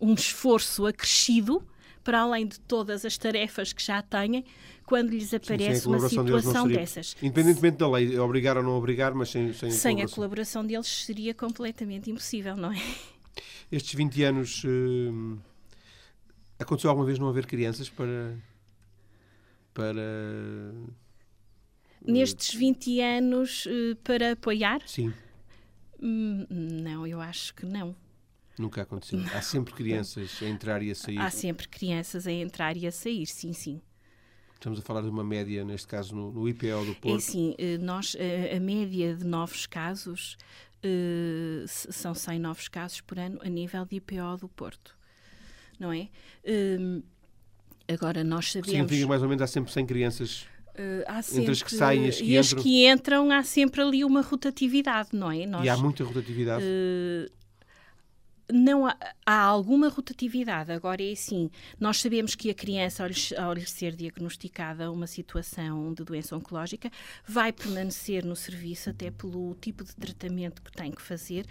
um 0.00 0.14
esforço 0.14 0.86
acrescido 0.86 1.60
para 2.04 2.20
além 2.20 2.46
de 2.46 2.60
todas 2.60 3.04
as 3.04 3.16
tarefas 3.16 3.72
que 3.72 3.82
já 3.82 4.02
têm, 4.02 4.44
quando 4.84 5.10
lhes 5.10 5.32
aparece 5.32 5.80
sim, 5.80 5.88
uma 5.88 6.08
situação 6.08 6.68
dessas. 6.68 7.16
Independentemente 7.22 7.78
da 7.78 7.90
lei, 7.90 8.18
obrigar 8.18 8.56
ou 8.58 8.62
não 8.62 8.72
obrigar, 8.72 9.14
mas 9.14 9.30
sem, 9.30 9.52
sem, 9.54 9.70
sem 9.70 10.02
a, 10.02 10.06
colaboração. 10.06 10.12
a 10.12 10.14
colaboração 10.14 10.66
deles 10.66 10.86
seria 10.86 11.34
completamente 11.34 12.10
impossível, 12.10 12.56
não 12.56 12.70
é? 12.70 12.80
Estes 13.72 13.94
20 13.94 14.22
anos. 14.22 14.62
Uh, 14.64 15.38
aconteceu 16.58 16.90
alguma 16.90 17.06
vez 17.06 17.18
não 17.18 17.28
haver 17.28 17.46
crianças 17.46 17.88
para. 17.88 18.36
para. 19.72 20.72
Nestes 22.06 22.54
20 22.54 23.00
anos 23.00 23.64
uh, 23.64 23.96
para 24.04 24.32
apoiar? 24.32 24.82
Sim. 24.86 25.12
Hum, 26.00 26.46
não, 26.50 27.06
eu 27.06 27.18
acho 27.18 27.54
que 27.54 27.64
não. 27.64 27.96
Nunca 28.58 28.82
aconteceu. 28.82 29.20
Há 29.34 29.42
sempre 29.42 29.74
crianças 29.74 30.38
a 30.40 30.46
entrar 30.46 30.82
e 30.82 30.90
a 30.90 30.94
sair. 30.94 31.18
Há 31.18 31.30
sempre 31.30 31.68
crianças 31.68 32.26
a 32.26 32.32
entrar 32.32 32.76
e 32.76 32.86
a 32.86 32.92
sair, 32.92 33.26
sim, 33.26 33.52
sim. 33.52 33.80
Estamos 34.54 34.78
a 34.78 34.82
falar 34.82 35.02
de 35.02 35.08
uma 35.08 35.24
média, 35.24 35.64
neste 35.64 35.86
caso, 35.86 36.14
no, 36.14 36.32
no 36.32 36.48
IPO 36.48 36.84
do 36.86 36.94
Porto. 36.94 37.16
É 37.16 37.20
sim, 37.20 37.54
eh, 37.58 37.76
nós, 37.78 38.16
a, 38.18 38.22
eh, 38.22 38.56
a 38.56 38.60
média 38.60 39.14
de 39.14 39.24
novos 39.24 39.66
casos 39.66 40.38
uh, 40.84 41.64
são 41.66 42.14
100 42.14 42.38
novos 42.38 42.68
casos 42.68 43.00
por 43.00 43.18
ano 43.18 43.38
a 43.42 43.48
nível 43.48 43.84
de 43.84 43.96
IPO 43.96 44.38
do 44.40 44.48
Porto, 44.48 44.96
não 45.78 45.92
é? 45.92 46.08
Agora, 47.86 48.24
nós 48.24 48.52
sabemos... 48.52 48.70
Significa 48.70 49.06
mais 49.06 49.22
ou 49.22 49.28
menos 49.28 49.42
há 49.42 49.46
sempre 49.46 49.72
100 49.72 49.86
crianças 49.86 50.46
Uh, 50.74 51.22
sempre, 51.22 51.42
entre 51.42 51.52
as 51.52 51.62
que 51.62 51.72
saem 51.72 52.04
e 52.04 52.08
as 52.08 52.16
que 52.16 52.24
e 52.24 52.36
as 52.36 52.46
entram. 52.50 52.62
que 52.64 52.88
entram, 52.88 53.30
há 53.30 53.44
sempre 53.44 53.80
ali 53.80 54.04
uma 54.04 54.22
rotatividade, 54.22 55.10
não 55.12 55.30
é? 55.30 55.46
Nós, 55.46 55.64
e 55.64 55.68
há 55.68 55.76
muita 55.76 56.02
rotatividade? 56.02 56.64
Uh, 56.64 57.30
não 58.52 58.86
há, 58.86 58.96
há, 59.24 59.40
alguma 59.40 59.88
rotatividade. 59.88 60.72
Agora 60.72 61.02
é 61.02 61.12
assim, 61.12 61.50
nós 61.78 62.00
sabemos 62.00 62.34
que 62.34 62.50
a 62.50 62.54
criança, 62.54 63.04
ao 63.38 63.52
lhe, 63.52 63.66
ser 63.66 63.94
diagnosticada 63.96 64.90
uma 64.90 65.06
situação 65.06 65.92
de 65.94 66.04
doença 66.04 66.36
oncológica, 66.36 66.90
vai 67.26 67.52
permanecer 67.52 68.24
no 68.24 68.36
serviço, 68.36 68.90
até 68.90 69.10
pelo 69.10 69.54
tipo 69.60 69.84
de 69.84 69.94
tratamento 69.94 70.62
que 70.62 70.72
tem 70.72 70.90
que 70.90 71.02
fazer, 71.02 71.46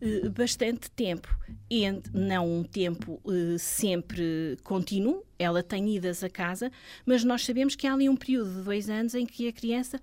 eh, 0.00 0.28
bastante 0.28 0.90
tempo. 0.90 1.28
E 1.70 1.84
não 2.12 2.60
um 2.60 2.64
tempo 2.64 3.20
eh, 3.26 3.58
sempre 3.58 4.56
contínuo, 4.62 5.24
ela 5.38 5.62
tem 5.62 5.96
idas 5.96 6.22
a 6.22 6.30
casa, 6.30 6.70
mas 7.04 7.24
nós 7.24 7.44
sabemos 7.44 7.74
que 7.74 7.86
há 7.86 7.92
ali 7.92 8.08
um 8.08 8.16
período 8.16 8.54
de 8.54 8.62
dois 8.62 8.88
anos 8.88 9.14
em 9.14 9.26
que 9.26 9.48
a 9.48 9.52
criança 9.52 10.00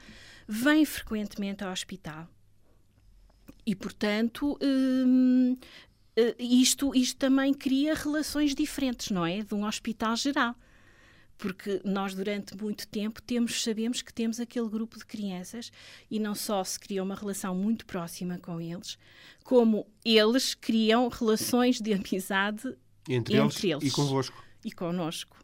vem 0.48 0.84
frequentemente 0.86 1.64
ao 1.64 1.72
hospital. 1.72 2.28
E, 3.70 3.76
portanto, 3.76 4.58
hum, 4.62 5.56
isto, 6.38 6.96
isto 6.96 7.18
também 7.18 7.54
cria 7.54 7.94
relações 7.94 8.56
diferentes, 8.56 9.12
não 9.12 9.26
é? 9.26 9.42
De 9.42 9.54
um 9.54 9.66
hospital 9.66 10.16
geral. 10.16 10.56
Porque 11.38 11.82
nós, 11.86 12.14
durante 12.14 12.58
muito 12.58 12.86
tempo, 12.88 13.22
temos, 13.22 13.64
sabemos 13.64 14.02
que 14.02 14.14
temos 14.14 14.40
aquele 14.42 14.68
grupo 14.68 14.98
de 14.98 15.06
crianças 15.06 15.72
e 16.12 16.20
não 16.20 16.36
só 16.36 16.64
se 16.64 16.78
cria 16.78 17.02
uma 17.02 17.16
relação 17.16 17.56
muito 17.56 17.86
próxima 17.86 18.38
com 18.40 18.60
eles, 18.60 18.98
como 19.44 19.88
eles 20.04 20.54
criam 20.54 21.08
relações 21.08 21.80
de 21.80 21.94
amizade 21.94 22.76
entre, 23.08 23.38
entre 23.38 23.70
eles, 23.70 23.84
eles, 23.84 23.84
e 23.86 23.92
convosco. 23.92 24.44
E 24.66 24.72
connosco. 24.72 25.38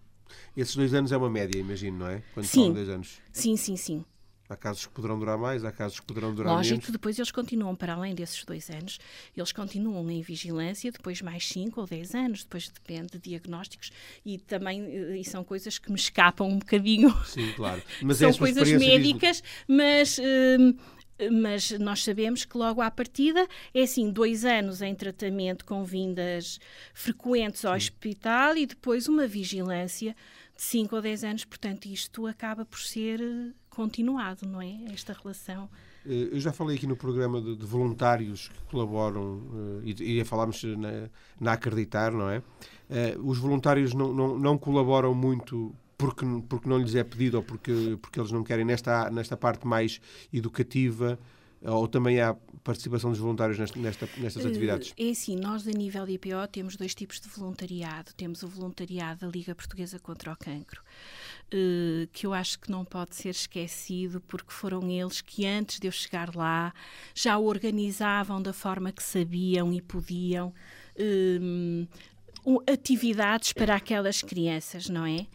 Esses 0.58 0.76
dois 0.76 0.94
anos 0.94 1.14
é 1.14 1.18
uma 1.18 1.30
média, 1.30 1.58
imagino, 1.58 2.00
não 2.00 2.08
é? 2.08 2.22
Quando 2.34 2.46
sim. 2.46 2.74
dois 2.74 2.90
anos. 2.90 3.22
Sim, 3.32 3.56
sim, 3.56 3.78
sim. 3.78 4.06
Há 4.48 4.56
casos 4.56 4.86
que 4.86 4.94
poderão 4.94 5.18
durar 5.18 5.38
mais, 5.38 5.66
há 5.66 5.72
casos 5.72 6.00
que 6.00 6.06
poderão 6.06 6.34
durar 6.34 6.54
Lógico, 6.54 6.74
menos. 6.74 6.86
Lógico, 6.86 6.92
depois 6.92 7.18
eles 7.18 7.32
continuam, 7.32 7.76
para 7.76 7.94
além 7.94 8.14
desses 8.14 8.44
dois 8.46 8.70
anos, 8.70 9.00
eles 9.36 9.52
continuam 9.52 10.10
em 10.12 10.22
vigilância, 10.22 10.92
depois 10.92 11.22
mais 11.22 11.48
cinco 11.48 11.82
ou 11.82 11.88
dez 11.88 12.14
anos, 12.14 12.44
depois 12.44 12.70
depende 12.70 13.14
de 13.14 13.20
diagnósticos 13.20 13.92
e 14.24 14.38
também 14.38 14.84
eh, 14.84 15.18
e 15.18 15.26
são 15.26 15.44
coisas 15.44 15.80
que 15.80 15.90
me 15.90 15.98
escapam 15.98 16.48
um 16.48 16.60
bocadinho. 16.60 17.12
Sim, 17.26 17.52
claro. 17.54 17.82
Mas 18.04 18.18
são 18.18 18.34
coisas 18.34 18.72
médicas, 18.72 19.42
mas... 19.68 20.18
Uh, 20.18 20.76
mas 21.32 21.72
nós 21.72 22.04
sabemos 22.04 22.44
que 22.44 22.58
logo 22.58 22.82
à 22.82 22.92
partida 22.92 23.48
é 23.74 23.84
assim, 23.84 24.12
dois 24.12 24.44
anos 24.44 24.82
em 24.82 24.94
tratamento 24.94 25.64
com 25.64 25.84
vindas 25.86 26.60
frequentes 26.94 27.64
ao 27.64 27.72
Sim. 27.72 27.78
hospital 27.78 28.58
e 28.58 28.66
depois 28.66 29.08
uma 29.08 29.26
vigilância 29.26 30.14
de 30.56 30.62
5 30.62 30.96
ou 30.96 31.02
10 31.02 31.24
anos, 31.24 31.46
portanto 31.46 31.86
isto 31.86 32.28
acaba 32.28 32.66
por 32.66 32.80
ser 32.80 33.22
eh, 33.22 33.52
continuado, 33.76 34.48
não 34.48 34.62
é? 34.62 34.80
Esta 34.92 35.14
relação. 35.14 35.70
Eh, 36.06 36.30
eu 36.32 36.40
já 36.40 36.54
falei 36.54 36.78
aqui 36.78 36.88
no 36.88 36.96
programa 36.96 37.42
de, 37.42 37.56
de 37.56 37.66
voluntários 37.66 38.48
que 38.48 38.72
colaboram, 38.72 39.42
eh, 39.84 39.94
e, 40.00 40.20
e 40.20 40.26
falámos 40.26 40.64
na, 40.64 41.10
na 41.40 41.54
Acreditar, 41.54 42.12
não 42.12 42.30
é? 42.30 42.42
Os 43.24 43.40
voluntários 43.40 43.94
não, 43.94 44.14
não, 44.14 44.38
não 44.38 44.58
colaboram 44.58 45.14
muito 45.14 45.76
porque, 45.98 46.26
porque 46.48 46.70
não 46.70 46.78
lhes 46.78 46.94
é 46.94 47.04
pedido 47.04 47.38
ou 47.38 47.44
porque, 47.44 47.98
porque 48.02 48.20
eles 48.20 48.32
não 48.32 48.44
querem 48.44 48.64
nesta, 48.64 49.10
nesta 49.10 49.36
parte 49.36 49.66
mais 49.66 50.00
educativa 50.32 51.18
ou 51.62 51.88
também 51.88 52.22
há 52.22 52.36
participação 52.64 53.10
dos 53.10 53.20
voluntários 53.20 53.58
nesta, 53.58 53.80
nesta, 53.80 54.10
nestas 54.18 54.46
atividades? 54.46 54.94
É 54.98 55.10
assim, 55.10 55.36
nós 55.36 55.68
a 55.68 55.72
nível 55.72 56.06
de 56.06 56.14
IPO 56.14 56.48
temos 56.52 56.76
dois 56.76 56.94
tipos 56.94 57.20
de 57.20 57.28
voluntariado. 57.28 58.14
Temos 58.16 58.44
o 58.44 58.48
voluntariado 58.48 59.22
da 59.22 59.28
Liga 59.28 59.56
Portuguesa 59.56 60.00
contra 60.00 60.32
o 60.32 60.38
Cancro, 60.38 60.82
que 62.12 62.26
eu 62.26 62.34
acho 62.34 62.60
que 62.60 62.72
não 62.72 62.84
pode 62.84 63.16
ser 63.16 63.30
esquecido 63.30 64.20
porque 64.22 64.52
foram 64.52 64.90
eles 64.90 65.22
que 65.22 65.46
antes 65.46 65.80
de 65.80 65.88
eu 65.88 65.92
chegar 65.92 66.36
lá 66.36 66.74
já 67.14 67.38
o 67.38 67.46
organizavam 67.46 68.42
da 68.42 68.52
forma 68.52 68.92
que 68.92 69.04
sabiam 69.04 69.72
e 69.74 69.82
podiam. 69.82 70.54
Eh, 72.46 72.74
atividades 72.74 73.54
para 73.54 73.76
aquelas 73.76 74.22
crianças, 74.22 74.90
não 74.90 75.06
é? 75.06 75.26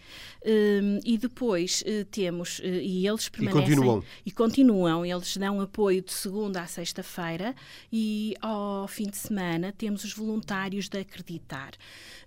Um, 0.47 1.01
e 1.05 1.19
depois 1.19 1.83
uh, 1.83 2.05
temos, 2.07 2.61
uh, 2.61 2.65
e 2.65 3.07
eles 3.07 3.29
permanecem. 3.29 3.63
E 3.63 3.77
continuam. 3.77 4.05
E 4.25 4.31
continuam, 4.31 5.07
eles 5.07 5.37
dão 5.37 5.61
apoio 5.61 6.03
de 6.03 6.13
segunda 6.13 6.63
a 6.63 6.67
sexta-feira 6.67 7.55
e 7.93 8.35
ao 8.41 8.89
fim 8.89 9.05
de 9.05 9.17
semana 9.17 9.73
temos 9.73 10.05
os 10.05 10.15
voluntários 10.15 10.89
de 10.89 10.99
Acreditar. 10.99 11.73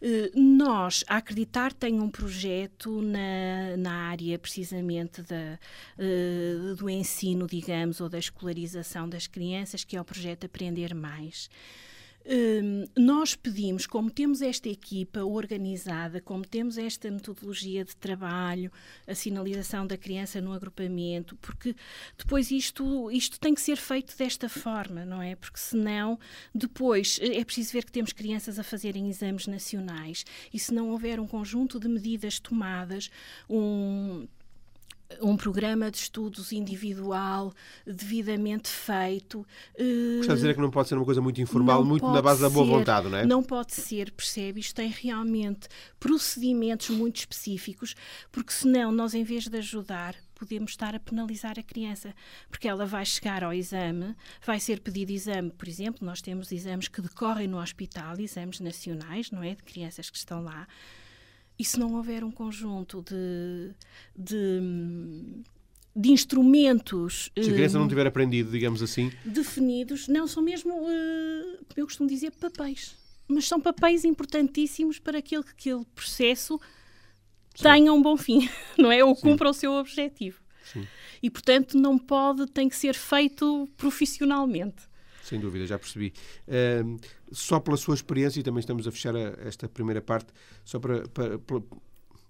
Uh, 0.01 0.39
nós, 0.39 1.03
a 1.07 1.17
Acreditar, 1.17 1.73
tem 1.73 1.99
um 1.99 2.09
projeto 2.09 3.01
na, 3.01 3.77
na 3.77 3.93
área 4.09 4.37
precisamente 4.37 5.21
da, 5.21 5.57
do 6.77 6.89
ensino, 6.89 7.47
digamos, 7.47 8.01
ou 8.01 8.09
da 8.09 8.19
escolarização 8.19 9.07
das 9.07 9.27
crianças, 9.27 9.83
que 9.83 9.95
é 9.95 10.01
o 10.01 10.05
projeto 10.05 10.45
Aprender 10.45 10.93
Mais. 10.93 11.49
Um, 12.25 12.85
nós 12.97 13.35
pedimos, 13.35 13.85
como 13.85 14.09
temos 14.09 14.41
esta 14.41 14.69
equipa 14.69 15.23
organizada, 15.23 16.21
como 16.21 16.45
temos 16.45 16.77
esta 16.77 17.11
metodologia 17.11 17.83
de 17.83 17.95
trabalho, 17.95 18.71
a 19.05 19.13
sinalização 19.13 19.85
da 19.85 19.97
criança 19.97 20.39
no 20.39 20.53
agrupamento, 20.53 21.35
porque 21.37 21.75
depois 22.17 22.49
isto, 22.49 23.11
isto 23.11 23.39
tem 23.39 23.53
que 23.53 23.61
ser 23.61 23.75
feito 23.75 24.17
desta 24.17 24.47
forma, 24.47 25.05
não 25.05 25.21
é? 25.21 25.35
Porque 25.35 25.59
senão, 25.59 26.17
depois 26.55 27.19
é 27.21 27.43
preciso 27.43 27.73
ver 27.73 27.83
que 27.83 27.91
temos 27.91 28.13
crianças 28.13 28.57
a 28.57 28.63
fazerem 28.63 29.09
exames 29.09 29.45
nacionais 29.45 30.25
e 30.53 30.59
se 30.59 30.73
não 30.73 30.89
houver 30.89 31.19
um 31.19 31.27
conjunto 31.27 31.77
de 31.77 31.89
medidas 31.89 32.39
tomadas, 32.39 33.09
um 33.49 34.25
um 35.21 35.35
programa 35.35 35.89
de 35.89 35.97
estudos 35.97 36.51
individual 36.51 37.53
devidamente 37.85 38.69
feito. 38.69 39.45
Gostava 40.17 40.35
de 40.35 40.41
dizer 40.41 40.55
que 40.55 40.61
não 40.61 40.71
pode 40.71 40.89
ser 40.89 40.95
uma 40.95 41.05
coisa 41.05 41.21
muito 41.21 41.41
informal, 41.41 41.83
muito 41.83 42.05
na 42.09 42.21
base 42.21 42.39
ser, 42.39 42.43
da 42.43 42.49
boa 42.49 42.65
vontade, 42.65 43.09
não 43.09 43.17
é? 43.17 43.25
Não 43.25 43.43
pode 43.43 43.73
ser, 43.73 44.11
percebe? 44.11 44.59
Isto 44.59 44.75
tem 44.75 44.89
realmente 44.89 45.67
procedimentos 45.99 46.89
muito 46.89 47.17
específicos, 47.17 47.95
porque 48.31 48.51
senão 48.51 48.91
nós, 48.91 49.13
em 49.13 49.23
vez 49.23 49.47
de 49.47 49.57
ajudar, 49.57 50.15
podemos 50.35 50.71
estar 50.71 50.93
a 50.93 50.99
penalizar 50.99 51.57
a 51.57 51.63
criança, 51.63 52.13
porque 52.49 52.67
ela 52.67 52.85
vai 52.85 53.05
chegar 53.05 53.43
ao 53.43 53.53
exame, 53.53 54.15
vai 54.45 54.59
ser 54.59 54.81
pedido 54.81 55.11
exame, 55.11 55.51
por 55.51 55.67
exemplo, 55.67 56.05
nós 56.05 56.21
temos 56.21 56.51
exames 56.51 56.87
que 56.87 57.01
decorrem 57.01 57.47
no 57.47 57.61
hospital, 57.61 58.19
exames 58.19 58.59
nacionais, 58.59 59.31
não 59.31 59.41
é? 59.41 59.55
De 59.55 59.63
crianças 59.63 60.09
que 60.09 60.17
estão 60.17 60.43
lá 60.43 60.67
e 61.57 61.63
se 61.63 61.79
não 61.79 61.93
houver 61.95 62.23
um 62.23 62.31
conjunto 62.31 63.03
de, 63.03 63.71
de, 64.15 64.61
de 65.95 66.11
instrumentos. 66.11 67.31
Se 67.35 67.49
a 67.49 67.53
criança 67.53 67.79
não 67.79 67.87
tiver 67.87 68.07
aprendido, 68.07 68.51
digamos 68.51 68.81
assim. 68.81 69.11
Definidos, 69.23 70.07
não, 70.07 70.27
são 70.27 70.41
mesmo, 70.41 70.73
uh, 70.73 71.57
como 71.67 71.77
eu 71.77 71.85
costumo 71.85 72.09
dizer, 72.09 72.31
papéis. 72.31 72.95
Mas 73.27 73.47
são 73.47 73.61
papéis 73.61 74.03
importantíssimos 74.03 74.99
para 74.99 75.21
que 75.21 75.35
aquele 75.35 75.85
processo 75.95 76.59
Sim. 77.55 77.63
tenha 77.63 77.93
um 77.93 78.01
bom 78.01 78.17
fim, 78.17 78.49
não 78.77 78.91
é? 78.91 79.03
Ou 79.03 79.15
cumpra 79.15 79.47
Sim. 79.47 79.57
o 79.57 79.59
seu 79.59 79.71
objetivo. 79.73 80.41
Sim. 80.65 80.87
E, 81.21 81.29
portanto, 81.29 81.77
não 81.77 81.97
pode, 81.97 82.47
tem 82.47 82.67
que 82.67 82.75
ser 82.75 82.95
feito 82.95 83.69
profissionalmente. 83.77 84.91
Sem 85.23 85.39
dúvida, 85.39 85.65
já 85.65 85.79
percebi. 85.79 86.13
Uh, 86.47 86.99
só 87.33 87.59
pela 87.59 87.77
sua 87.77 87.95
experiência, 87.95 88.39
e 88.39 88.43
também 88.43 88.59
estamos 88.59 88.87
a 88.87 88.91
fechar 88.91 89.15
a, 89.15 89.35
esta 89.45 89.67
primeira 89.67 90.01
parte, 90.01 90.27
só 90.63 90.79
para, 90.79 91.07
para, 91.09 91.39
para 91.39 91.61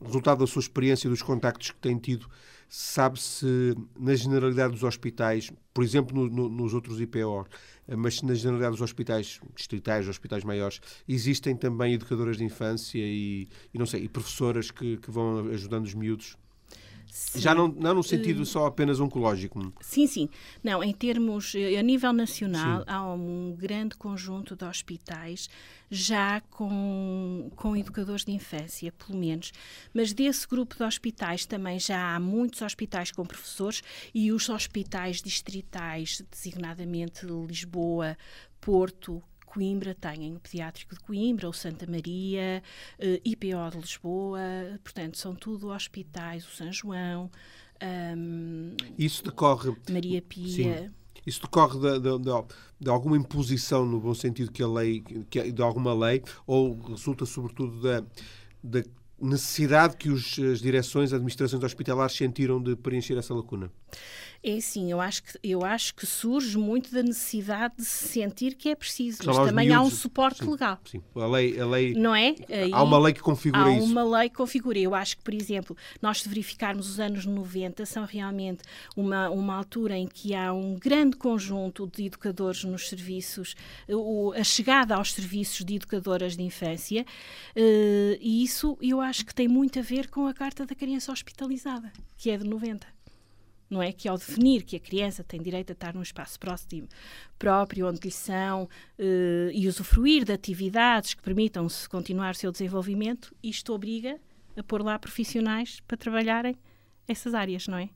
resultado 0.04 0.40
da 0.40 0.48
sua 0.48 0.60
experiência 0.60 1.08
e 1.08 1.10
dos 1.10 1.22
contactos 1.22 1.72
que 1.72 1.80
tem 1.80 1.98
tido, 1.98 2.28
sabe-se 2.68 3.76
na 3.98 4.16
generalidade 4.16 4.74
dos 4.74 4.84
hospitais, 4.84 5.52
por 5.74 5.84
exemplo, 5.84 6.16
no, 6.16 6.30
no, 6.30 6.50
nos 6.50 6.74
outros 6.74 7.00
IPO, 7.00 7.48
mas 7.98 8.22
na 8.22 8.34
generalidade 8.34 8.72
dos 8.72 8.82
hospitais 8.82 9.40
distritais, 9.56 10.08
hospitais 10.08 10.44
maiores, 10.44 10.80
existem 11.08 11.56
também 11.56 11.94
educadoras 11.94 12.38
de 12.38 12.44
infância 12.44 13.00
e, 13.00 13.48
e 13.74 13.78
não 13.78 13.86
sei, 13.86 14.04
e 14.04 14.10
professoras 14.10 14.72
que, 14.72 14.98
que 14.98 15.12
vão 15.12 15.48
ajudando 15.50 15.86
os 15.86 15.94
miúdos 15.94 16.38
Sim. 17.14 17.42
Já 17.42 17.54
não, 17.54 17.68
não 17.68 17.94
no 17.94 18.04
sentido 18.04 18.42
uh, 18.42 18.46
só 18.46 18.66
apenas 18.66 19.00
oncológico. 19.00 19.72
Sim, 19.82 20.08
sim. 20.08 20.28
Não, 20.64 20.84
em 20.84 20.92
termos, 20.92 21.54
eh, 21.54 21.78
a 21.78 21.84
nível 21.84 22.12
nacional, 22.12 22.80
sim. 22.80 22.86
há 22.88 23.04
um 23.14 23.56
grande 23.56 23.96
conjunto 23.96 24.56
de 24.56 24.66
hospitais 24.66 25.48
já 25.92 26.42
com, 26.50 27.52
com 27.56 27.78
educadores 27.78 28.26
de 28.26 28.32
infância, 28.32 28.92
pelo 28.92 29.20
menos. 29.20 29.52
Mas 29.94 30.12
desse 30.12 30.48
grupo 30.48 30.76
de 30.76 30.82
hospitais 30.82 31.46
também 31.46 31.78
já 31.80 32.16
há 32.16 32.20
muitos 32.20 32.64
hospitais 32.64 33.12
com 33.12 33.24
professores 33.24 33.84
e 34.12 34.32
os 34.32 34.50
hospitais 34.50 35.22
distritais, 35.22 36.20
designadamente 36.32 37.28
Lisboa, 37.28 38.18
Porto, 38.60 39.22
Coimbra 39.54 39.94
têm 39.94 40.36
o 40.36 40.40
Pediátrico 40.40 40.96
de 40.96 41.02
Coimbra, 41.02 41.48
o 41.48 41.54
Santa 41.54 41.86
Maria, 41.86 42.64
uh, 43.00 43.22
IPO 43.24 43.70
de 43.72 43.78
Lisboa, 43.78 44.40
portanto, 44.84 45.18
são 45.18 45.36
tudo 45.36 45.70
hospitais, 45.70 46.46
o 46.48 46.50
São 46.50 46.72
João. 46.72 47.30
Um, 48.18 48.76
Isso 48.98 49.24
decorre. 49.24 49.76
Maria 49.92 50.22
Pia. 50.22 50.88
Sim. 50.88 50.92
Isso 51.26 51.42
decorre 51.42 51.80
de, 51.80 52.00
de, 52.00 52.20
de, 52.20 52.46
de, 52.80 52.90
alguma 52.90 53.16
imposição, 53.16 53.86
no 53.86 54.00
bom 54.00 54.14
sentido 54.14 54.52
que 54.52 54.64
a 54.64 54.68
lei, 54.68 55.02
que, 55.30 55.52
de 55.52 55.62
alguma 55.62 55.94
lei, 55.94 56.24
ou 56.48 56.82
resulta 56.82 57.26
sobretudo 57.26 57.80
da, 57.82 58.04
da 58.64 58.84
necessidade 59.22 59.96
que 59.96 60.10
os, 60.10 60.38
as 60.40 60.60
direções, 60.60 61.12
as 61.12 61.14
administrações 61.14 61.64
hospitalares 61.64 62.16
sentiram 62.16 62.62
de 62.62 62.76
preencher 62.76 63.18
essa 63.18 63.34
lacuna? 63.34 63.72
É 64.46 64.60
sim, 64.60 64.92
eu 64.92 65.00
acho 65.00 65.24
que, 65.24 65.40
eu 65.42 65.64
acho 65.64 65.96
que 65.96 66.06
surge 66.06 66.58
muito 66.58 66.94
da 66.94 67.02
necessidade 67.02 67.76
de 67.78 67.86
se 67.86 68.10
sentir 68.10 68.56
que 68.56 68.68
é 68.68 68.76
preciso, 68.76 69.20
mas 69.26 69.38
também 69.38 69.70
miúdos, 69.70 69.86
há 69.86 69.88
um 69.88 69.90
suporte 69.90 70.44
sim, 70.44 70.52
legal. 70.52 70.80
Sim, 70.84 71.02
a 71.16 71.26
lei, 71.26 71.58
a 71.58 71.66
lei. 71.66 71.94
Não 71.94 72.14
é? 72.14 72.36
Aí, 72.50 72.70
há 72.74 72.84
uma 72.84 73.00
lei 73.00 73.14
que 73.14 73.22
configura 73.22 73.64
há 73.64 73.72
isso. 73.72 73.88
Há 73.88 73.90
uma 73.90 74.18
lei 74.20 74.30
que 74.30 74.36
configura. 74.36 74.78
Eu 74.78 74.94
acho 74.94 75.16
que, 75.16 75.24
por 75.24 75.34
exemplo, 75.34 75.78
nós 76.02 76.22
se 76.22 76.28
verificarmos 76.28 76.90
os 76.90 77.00
anos 77.00 77.26
90, 77.26 77.86
são 77.86 78.04
realmente 78.04 78.64
uma, 78.98 79.30
uma 79.30 79.56
altura 79.56 79.96
em 79.96 80.08
que 80.08 80.36
há 80.36 80.52
um 80.52 80.76
grande 80.76 81.16
conjunto 81.16 81.88
de 81.88 82.08
educadores 82.08 82.66
nos 82.66 82.90
serviços, 82.90 83.56
o, 83.88 84.34
a 84.34 84.44
chegada 84.44 84.96
aos 84.96 85.14
serviços 85.14 85.64
de 85.64 85.76
educadoras 85.76 86.36
de 86.36 86.44
infância, 86.44 87.06
uh, 87.56 88.18
e 88.20 88.44
isso 88.44 88.78
eu 88.82 89.00
acho 89.00 89.26
que 89.26 89.34
tem 89.34 89.48
muito 89.48 89.80
a 89.80 89.82
ver 89.82 90.10
com 90.10 90.28
a 90.28 90.34
Carta 90.34 90.66
da 90.66 90.76
Criança 90.76 91.14
Hospitalizada, 91.14 91.94
que 92.18 92.30
é 92.30 92.38
de 92.38 92.44
90 92.44 92.86
não 93.74 93.82
é? 93.82 93.92
Que 93.92 94.08
ao 94.08 94.18
definir 94.18 94.64
que 94.64 94.76
a 94.76 94.80
criança 94.80 95.24
tem 95.24 95.42
direito 95.42 95.72
a 95.72 95.74
estar 95.74 95.94
num 95.94 96.02
espaço 96.02 96.40
próximo, 96.40 96.88
próprio, 97.38 97.88
onde 97.88 98.00
lhe 98.04 98.12
são, 98.12 98.64
uh, 98.64 99.50
e 99.52 99.68
usufruir 99.68 100.24
de 100.24 100.32
atividades 100.32 101.14
que 101.14 101.22
permitam-se 101.22 101.90
continuar 101.90 102.32
o 102.32 102.38
seu 102.38 102.52
desenvolvimento, 102.52 103.36
isto 103.44 103.74
obriga 103.74 104.20
a 104.56 104.64
pôr 104.64 104.84
lá 104.84 104.98
profissionais 105.00 105.82
para 105.88 105.98
trabalharem 105.98 106.56
essas 107.08 107.34
áreas, 107.34 107.68
não 107.68 107.78
é? 107.78 107.90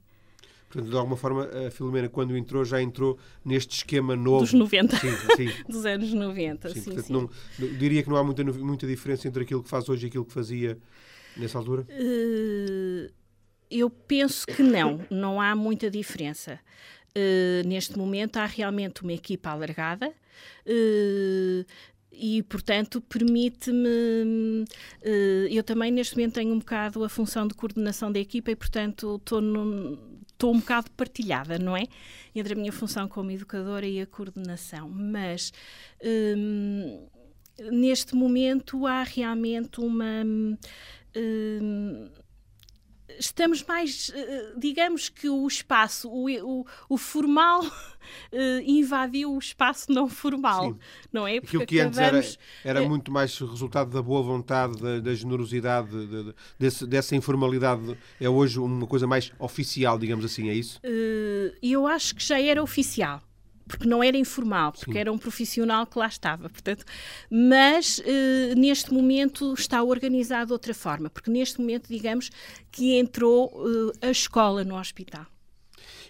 Portanto, 0.69 0.91
de 0.91 0.97
alguma 0.97 1.15
forma, 1.15 1.49
a 1.65 1.71
Filomena, 1.71 2.09
quando 2.09 2.35
entrou, 2.35 2.65
já 2.65 2.81
entrou 2.81 3.17
neste 3.45 3.77
esquema 3.77 4.17
novo. 4.17 4.41
Dos 4.41 4.53
90. 4.53 4.97
Sim, 4.97 5.07
sim. 5.37 5.49
Dos 5.69 5.85
anos 5.85 6.11
90, 6.11 6.69
sim. 6.69 6.75
sim, 6.75 6.83
portanto, 6.83 7.05
sim. 7.05 7.13
Não, 7.13 7.77
diria 7.77 8.03
que 8.03 8.09
não 8.09 8.17
há 8.17 8.23
muita, 8.23 8.43
muita 8.43 8.85
diferença 8.85 9.27
entre 9.27 9.43
aquilo 9.43 9.63
que 9.63 9.69
faz 9.69 9.87
hoje 9.87 10.07
e 10.07 10.09
aquilo 10.09 10.25
que 10.25 10.33
fazia 10.33 10.77
nessa 11.37 11.57
altura? 11.57 11.83
Uh, 11.83 13.09
eu 13.69 13.89
penso 13.89 14.45
que 14.47 14.63
não, 14.63 15.05
não 15.09 15.41
há 15.41 15.55
muita 15.55 15.89
diferença. 15.89 16.59
Uh, 17.17 17.67
neste 17.67 17.97
momento 17.97 18.37
há 18.37 18.45
realmente 18.45 19.01
uma 19.01 19.13
equipa 19.13 19.49
alargada. 19.49 20.13
Uh, 20.65 21.65
e, 22.11 22.43
portanto, 22.43 23.01
permite-me. 23.01 24.65
Uh, 25.03 25.47
eu 25.49 25.63
também, 25.63 25.91
neste 25.91 26.15
momento, 26.15 26.35
tenho 26.35 26.53
um 26.53 26.59
bocado 26.59 27.03
a 27.03 27.09
função 27.09 27.47
de 27.47 27.53
coordenação 27.53 28.11
da 28.11 28.19
equipa 28.19 28.51
e, 28.51 28.55
portanto, 28.55 29.19
estou 29.23 30.53
um 30.53 30.59
bocado 30.59 30.89
partilhada, 30.91 31.59
não 31.59 31.75
é? 31.75 31.83
Entre 32.35 32.53
a 32.53 32.55
minha 32.55 32.71
função 32.71 33.07
como 33.07 33.31
educadora 33.31 33.85
e 33.85 33.99
a 34.01 34.05
coordenação. 34.05 34.89
Mas 34.89 35.51
neste 37.71 38.15
momento 38.15 38.85
há 38.85 39.01
realmente 39.03 39.79
uma 39.79 40.23
estamos 43.19 43.63
mais, 43.63 44.11
eh, 44.13 44.53
digamos 44.57 45.09
que 45.09 45.29
o 45.29 45.47
espaço, 45.47 46.09
o, 46.09 46.27
o, 46.29 46.65
o 46.89 46.97
formal 46.97 47.63
uh, 47.63 47.69
invadiu 48.65 49.33
o 49.33 49.39
espaço 49.39 49.91
não 49.91 50.09
formal, 50.09 50.73
Sim. 50.73 50.79
não 51.11 51.27
é? 51.27 51.39
Porque 51.39 51.57
Aquilo 51.57 51.65
que 51.65 51.79
acabamos... 51.79 52.17
antes 52.17 52.39
era, 52.63 52.79
era 52.79 52.85
uh, 52.85 52.89
muito 52.89 53.11
mais 53.11 53.37
resultado 53.37 53.91
da 53.91 54.01
boa 54.01 54.21
vontade, 54.21 54.81
da, 54.81 54.99
da 54.99 55.13
generosidade, 55.13 55.89
de, 55.89 56.23
de, 56.23 56.35
desse, 56.59 56.85
dessa 56.85 57.15
informalidade, 57.15 57.97
é 58.19 58.29
hoje 58.29 58.59
uma 58.59 58.87
coisa 58.87 59.07
mais 59.07 59.31
oficial, 59.39 59.97
digamos 59.97 60.25
assim, 60.25 60.49
é 60.49 60.53
isso? 60.53 60.79
Eu 61.61 61.87
acho 61.87 62.15
que 62.15 62.23
já 62.23 62.39
era 62.39 62.61
oficial 62.61 63.21
porque 63.67 63.87
não 63.87 64.03
era 64.03 64.17
informal, 64.17 64.71
porque 64.71 64.93
Sim. 64.93 64.97
era 64.97 65.11
um 65.11 65.17
profissional 65.17 65.85
que 65.85 65.97
lá 65.97 66.07
estava, 66.07 66.49
portanto, 66.49 66.85
mas 67.29 68.01
eh, 68.05 68.55
neste 68.55 68.93
momento 68.93 69.53
está 69.53 69.83
organizado 69.83 70.47
de 70.47 70.53
outra 70.53 70.73
forma, 70.73 71.09
porque 71.09 71.29
neste 71.29 71.59
momento, 71.59 71.87
digamos, 71.87 72.29
que 72.71 72.97
entrou 72.97 73.51
eh, 74.01 74.07
a 74.07 74.11
escola 74.11 74.63
no 74.63 74.77
hospital. 74.77 75.25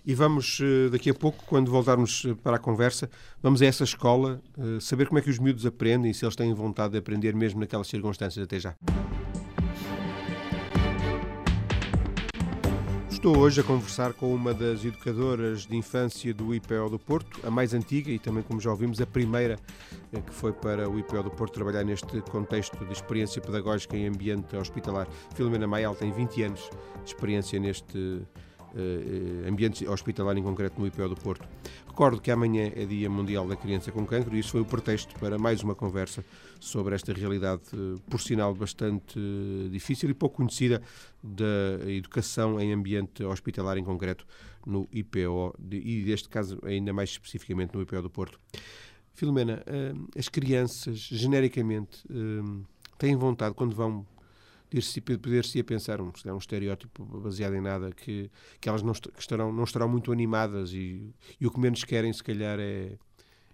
E 0.06 0.16
vamos, 0.16 0.60
eh, 0.62 0.90
daqui 0.90 1.10
a 1.10 1.14
pouco, 1.14 1.44
quando 1.46 1.70
voltarmos 1.70 2.26
para 2.44 2.56
a 2.56 2.60
conversa, 2.60 3.10
vamos 3.42 3.62
a 3.62 3.66
essa 3.66 3.84
escola 3.84 4.42
saber 4.80 5.08
como 5.08 5.20
é 5.20 5.22
que 5.22 5.30
os 5.30 5.40
miúdos 5.40 5.66
aprendem 5.66 6.12
e 6.12 6.14
se 6.14 6.24
eles 6.24 6.36
têm 6.36 6.54
vontade 6.54 6.94
de 6.94 7.00
aprender 7.00 7.36
mesmo 7.36 7.60
naquelas 7.60 7.88
circunstâncias. 7.88 8.44
Até 8.44 8.60
já. 8.60 8.76
Estou 13.18 13.36
hoje 13.36 13.60
a 13.60 13.64
conversar 13.64 14.14
com 14.14 14.32
uma 14.32 14.54
das 14.54 14.86
educadoras 14.86 15.66
de 15.66 15.76
infância 15.76 16.32
do 16.32 16.54
IPO 16.54 16.88
do 16.92 17.00
Porto, 17.00 17.40
a 17.44 17.50
mais 17.50 17.74
antiga 17.74 18.12
e 18.12 18.20
também, 18.20 18.44
como 18.44 18.62
já 18.62 18.70
ouvimos, 18.70 19.02
a 19.02 19.08
primeira 19.08 19.58
eh, 20.14 20.22
que 20.22 20.32
foi 20.32 20.54
para 20.54 20.88
o 20.88 21.00
IPO 21.00 21.24
do 21.24 21.32
Porto 21.32 21.54
trabalhar 21.54 21.84
neste 21.84 22.22
contexto 22.30 22.86
de 22.86 22.94
experiência 22.94 23.42
pedagógica 23.42 23.98
em 23.98 24.08
ambiente 24.08 24.56
hospitalar. 24.56 25.08
Filomena 25.34 25.66
Maial 25.66 25.96
tem 25.96 26.12
20 26.12 26.44
anos 26.44 26.70
de 27.04 27.08
experiência 27.08 27.60
neste 27.60 27.98
uh, 27.98 29.50
ambiente 29.50 29.88
hospitalar, 29.88 30.38
em 30.38 30.44
concreto 30.44 30.80
no 30.80 30.86
IPO 30.86 31.10
do 31.10 31.16
Porto. 31.16 31.50
Recordo 31.98 32.22
que 32.22 32.30
amanhã 32.30 32.72
é 32.76 32.86
Dia 32.86 33.10
Mundial 33.10 33.48
da 33.48 33.56
Criança 33.56 33.92
com 33.92 34.06
Cancro 34.06 34.36
e 34.36 34.40
isso 34.40 34.52
foi 34.52 34.62
o 34.62 34.66
pretexto 34.66 35.20
para 35.20 35.40
mais 35.40 35.64
uma 35.64 35.74
conversa 35.74 36.24
sobre 36.60 36.94
esta 36.94 37.12
realidade, 37.12 37.64
por 38.08 38.22
sinal, 38.22 38.54
bastante 38.54 39.20
difícil 39.72 40.08
e 40.08 40.14
pouco 40.14 40.36
conhecida 40.36 40.80
da 41.24 41.92
educação 41.92 42.62
em 42.62 42.72
ambiente 42.72 43.24
hospitalar, 43.24 43.80
em 43.80 43.84
concreto 43.84 44.28
no 44.64 44.88
IPO 44.92 45.56
e, 45.72 46.04
neste 46.06 46.30
caso, 46.30 46.60
ainda 46.64 46.94
mais 46.94 47.10
especificamente 47.10 47.74
no 47.74 47.82
IPO 47.82 48.04
do 48.04 48.12
Porto. 48.12 48.40
Filomena, 49.16 49.64
as 50.16 50.30
crianças, 50.30 51.00
genericamente, 51.00 52.04
têm 53.00 53.16
vontade, 53.16 53.56
quando 53.56 53.76
vão 53.76 54.06
poder-se 54.70 55.02
poder 55.02 55.46
a 55.60 55.64
pensar, 55.64 56.02
um, 56.02 56.12
é 56.26 56.34
um 56.34 56.38
estereótipo 56.38 57.04
baseado 57.06 57.56
em 57.56 57.62
nada, 57.62 57.92
que, 57.92 58.30
que 58.60 58.68
elas 58.68 58.82
não, 58.82 58.94
estarão, 59.18 59.52
não 59.52 59.64
estarão 59.64 59.88
muito 59.88 60.12
animadas 60.12 60.74
e, 60.74 61.14
e 61.40 61.48
o 61.48 61.52
que 61.52 61.60
menos 61.60 61.84
querem, 61.84 62.12
se 62.12 62.24
calhar, 62.24 62.60
é, 62.60 62.98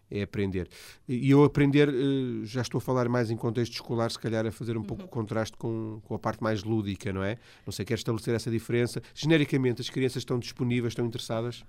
é 0.09 0.21
aprender. 0.23 0.69
E 1.07 1.29
eu 1.29 1.43
aprender, 1.43 1.89
eh, 1.89 2.45
já 2.45 2.61
estou 2.61 2.77
a 2.77 2.81
falar 2.81 3.09
mais 3.09 3.31
em 3.31 3.37
contexto 3.37 3.73
escolar, 3.73 4.09
se 4.11 4.19
calhar 4.19 4.45
a 4.45 4.51
fazer 4.51 4.77
um 4.77 4.81
uhum. 4.81 4.85
pouco 4.85 5.03
o 5.03 5.07
contraste 5.07 5.57
com, 5.57 6.01
com 6.03 6.15
a 6.15 6.19
parte 6.19 6.41
mais 6.41 6.63
lúdica, 6.63 7.11
não 7.11 7.23
é? 7.23 7.37
Não 7.65 7.71
sei, 7.71 7.83
quer 7.85 7.95
estabelecer 7.95 8.33
essa 8.35 8.51
diferença. 8.51 9.01
Genericamente, 9.13 9.81
as 9.81 9.89
crianças 9.89 10.17
estão 10.17 10.37
disponíveis, 10.37 10.91
estão 10.91 11.05
interessadas? 11.05 11.63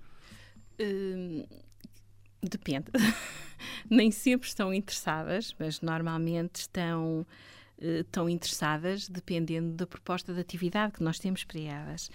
Hum, 0.79 1.45
depende. 2.41 2.91
Nem 3.89 4.11
sempre 4.11 4.47
estão 4.47 4.73
interessadas, 4.73 5.55
mas 5.57 5.81
normalmente 5.81 6.61
estão 6.61 7.25
estão 7.79 8.27
eh, 8.27 8.31
interessadas, 8.31 9.07
dependendo 9.07 9.73
da 9.73 9.87
proposta 9.87 10.33
de 10.33 10.39
atividade 10.39 10.93
que 10.93 11.03
nós 11.03 11.19
temos 11.19 11.43
para 11.43 11.59
elas. 11.59 12.09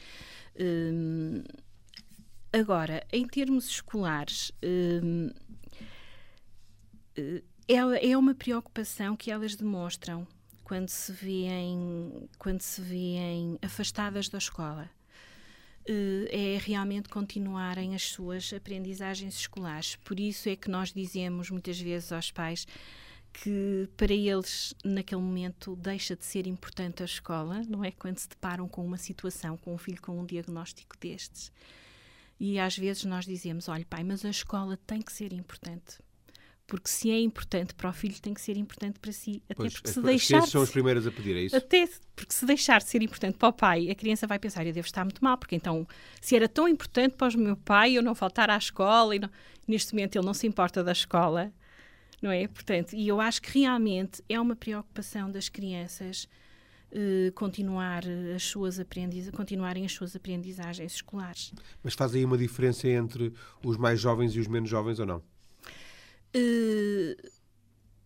Hum, 0.59 1.43
agora, 2.53 3.07
em 3.13 3.27
termos 3.27 3.69
escolares, 3.69 4.53
eh, 4.63 5.33
é, 7.69 8.11
é 8.11 8.17
uma 8.17 8.35
preocupação 8.35 9.17
que 9.17 9.31
elas 9.31 9.55
demonstram 9.55 10.27
quando 10.65 10.89
se 10.89 11.13
veem, 11.13 12.29
quando 12.39 12.61
se 12.61 12.81
veem 12.81 13.59
afastadas 13.63 14.29
da 14.29 14.39
escola. 14.39 14.89
é 16.31 16.59
realmente 16.65 17.09
continuarem 17.09 17.95
as 17.97 18.03
suas 18.03 18.53
aprendizagens 18.53 19.35
escolares. 19.35 19.97
Por 19.97 20.21
isso 20.21 20.49
é 20.49 20.55
que 20.55 20.71
nós 20.71 20.93
dizemos 20.93 21.51
muitas 21.51 21.81
vezes 21.81 22.13
aos 22.13 22.31
pais 22.31 22.67
que 23.33 23.89
para 23.97 24.13
eles 24.13 24.75
naquele 24.85 25.21
momento 25.21 25.77
deixa 25.77 26.17
de 26.17 26.25
ser 26.25 26.47
importante 26.47 27.03
a 27.03 27.07
escola, 27.07 27.63
não 27.69 27.85
é? 27.85 27.91
Quando 27.91 28.19
se 28.19 28.29
deparam 28.29 28.69
com 28.69 28.85
uma 28.85 28.99
situação, 28.99 29.57
com 29.57 29.75
um 29.75 29.79
filho 29.79 30.01
com 30.01 30.19
um 30.19 30.27
diagnóstico 30.27 30.97
destes. 30.99 31.53
E 32.39 32.59
às 32.59 32.77
vezes 32.77 33.05
nós 33.05 33.25
dizemos: 33.25 33.69
olha, 33.69 33.87
pai, 33.89 34.03
mas 34.03 34.25
a 34.25 34.31
escola 34.31 34.79
tem 34.87 35.01
que 35.01 35.13
ser 35.13 35.33
importante. 35.33 35.99
Porque 36.67 36.89
se 36.89 37.11
é 37.11 37.21
importante 37.21 37.75
para 37.75 37.91
o 37.91 37.93
filho, 37.93 38.15
tem 38.21 38.33
que 38.33 38.41
ser 38.41 38.57
importante 38.57 39.01
para 39.01 39.11
si. 39.11 39.43
Até 39.47 39.55
pois, 39.57 39.73
porque 39.75 39.89
as, 39.89 39.95
se 39.95 40.03
deixar. 40.03 40.39
As 40.39 40.51
são 40.51 40.63
as 40.63 40.71
primeiras 40.71 41.07
a 41.07 41.11
pedir, 41.11 41.37
é 41.37 41.41
isso? 41.41 41.57
Até 41.57 41.89
porque 42.15 42.33
se 42.33 42.47
deixar 42.47 42.79
de 42.79 42.87
ser 42.87 43.03
importante 43.03 43.37
para 43.37 43.49
o 43.49 43.53
pai, 43.53 43.91
a 43.91 43.95
criança 43.95 44.27
vai 44.27 44.39
pensar: 44.39 44.65
eu 44.65 44.73
devo 44.73 44.87
estar 44.87 45.05
muito 45.05 45.23
mal, 45.23 45.37
porque 45.37 45.57
então, 45.57 45.87
se 46.21 46.37
era 46.37 46.49
tão 46.49 46.69
importante 46.69 47.17
para 47.17 47.37
o 47.37 47.41
meu 47.41 47.57
pai 47.57 47.95
eu 47.95 48.03
não 48.03 48.15
faltar 48.15 48.49
à 48.51 48.57
escola, 48.57 49.17
e 49.17 49.19
não... 49.19 49.29
neste 49.67 49.93
momento 49.95 50.17
ele 50.17 50.25
não 50.25 50.33
se 50.33 50.47
importa 50.47 50.85
da 50.85 50.93
escola, 50.93 51.53
não 52.21 52.31
é? 52.31 52.47
Portanto, 52.47 52.95
e 52.95 53.09
eu 53.09 53.21
acho 53.21 53.41
que 53.41 53.59
realmente 53.61 54.23
é 54.29 54.39
uma 54.41 54.55
preocupação 54.55 55.31
das 55.31 55.49
crianças 55.49 56.29
uh, 56.93 57.33
continuar 57.33 58.03
as 58.35 58.43
suas 58.43 58.79
aprendiz 58.79 59.31
continuarem 59.31 59.85
as 59.85 59.93
suas 59.93 60.15
aprendizagens 60.15 60.95
escolares. 60.95 61.53
Mas 61.83 61.95
faz 61.95 62.15
aí 62.15 62.25
uma 62.25 62.39
diferença 62.39 62.89
entre 62.89 63.33
os 63.65 63.77
mais 63.77 64.01
jovens 64.01 64.35
e 64.35 64.41
os 64.41 64.47
menos 64.47 64.69
jovens 64.69 64.99
ou 64.99 65.07
não? 65.07 65.23
Uh, 66.37 67.31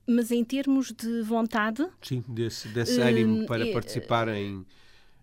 mas 0.07 0.31
em 0.31 0.45
termos 0.45 0.93
de 0.93 1.23
vontade. 1.23 1.87
Sim, 2.03 2.23
desse, 2.29 2.69
desse 2.69 3.01
ânimo 3.01 3.47
para 3.47 3.67
uh, 3.67 3.73
participar 3.73 4.29
em, 4.29 4.65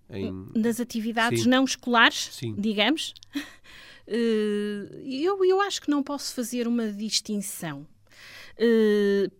em. 0.10 0.48
Das 0.56 0.80
atividades 0.80 1.44
Sim. 1.44 1.50
não 1.50 1.64
escolares, 1.64 2.30
Sim. 2.34 2.56
digamos. 2.58 3.14
Uh, 4.08 4.98
eu, 5.06 5.44
eu 5.46 5.62
acho 5.62 5.82
que 5.82 5.90
não 5.90 6.04
posso 6.04 6.34
fazer 6.34 6.68
uma 6.68 6.92
distinção. 6.92 7.86
Uh, 8.58 9.32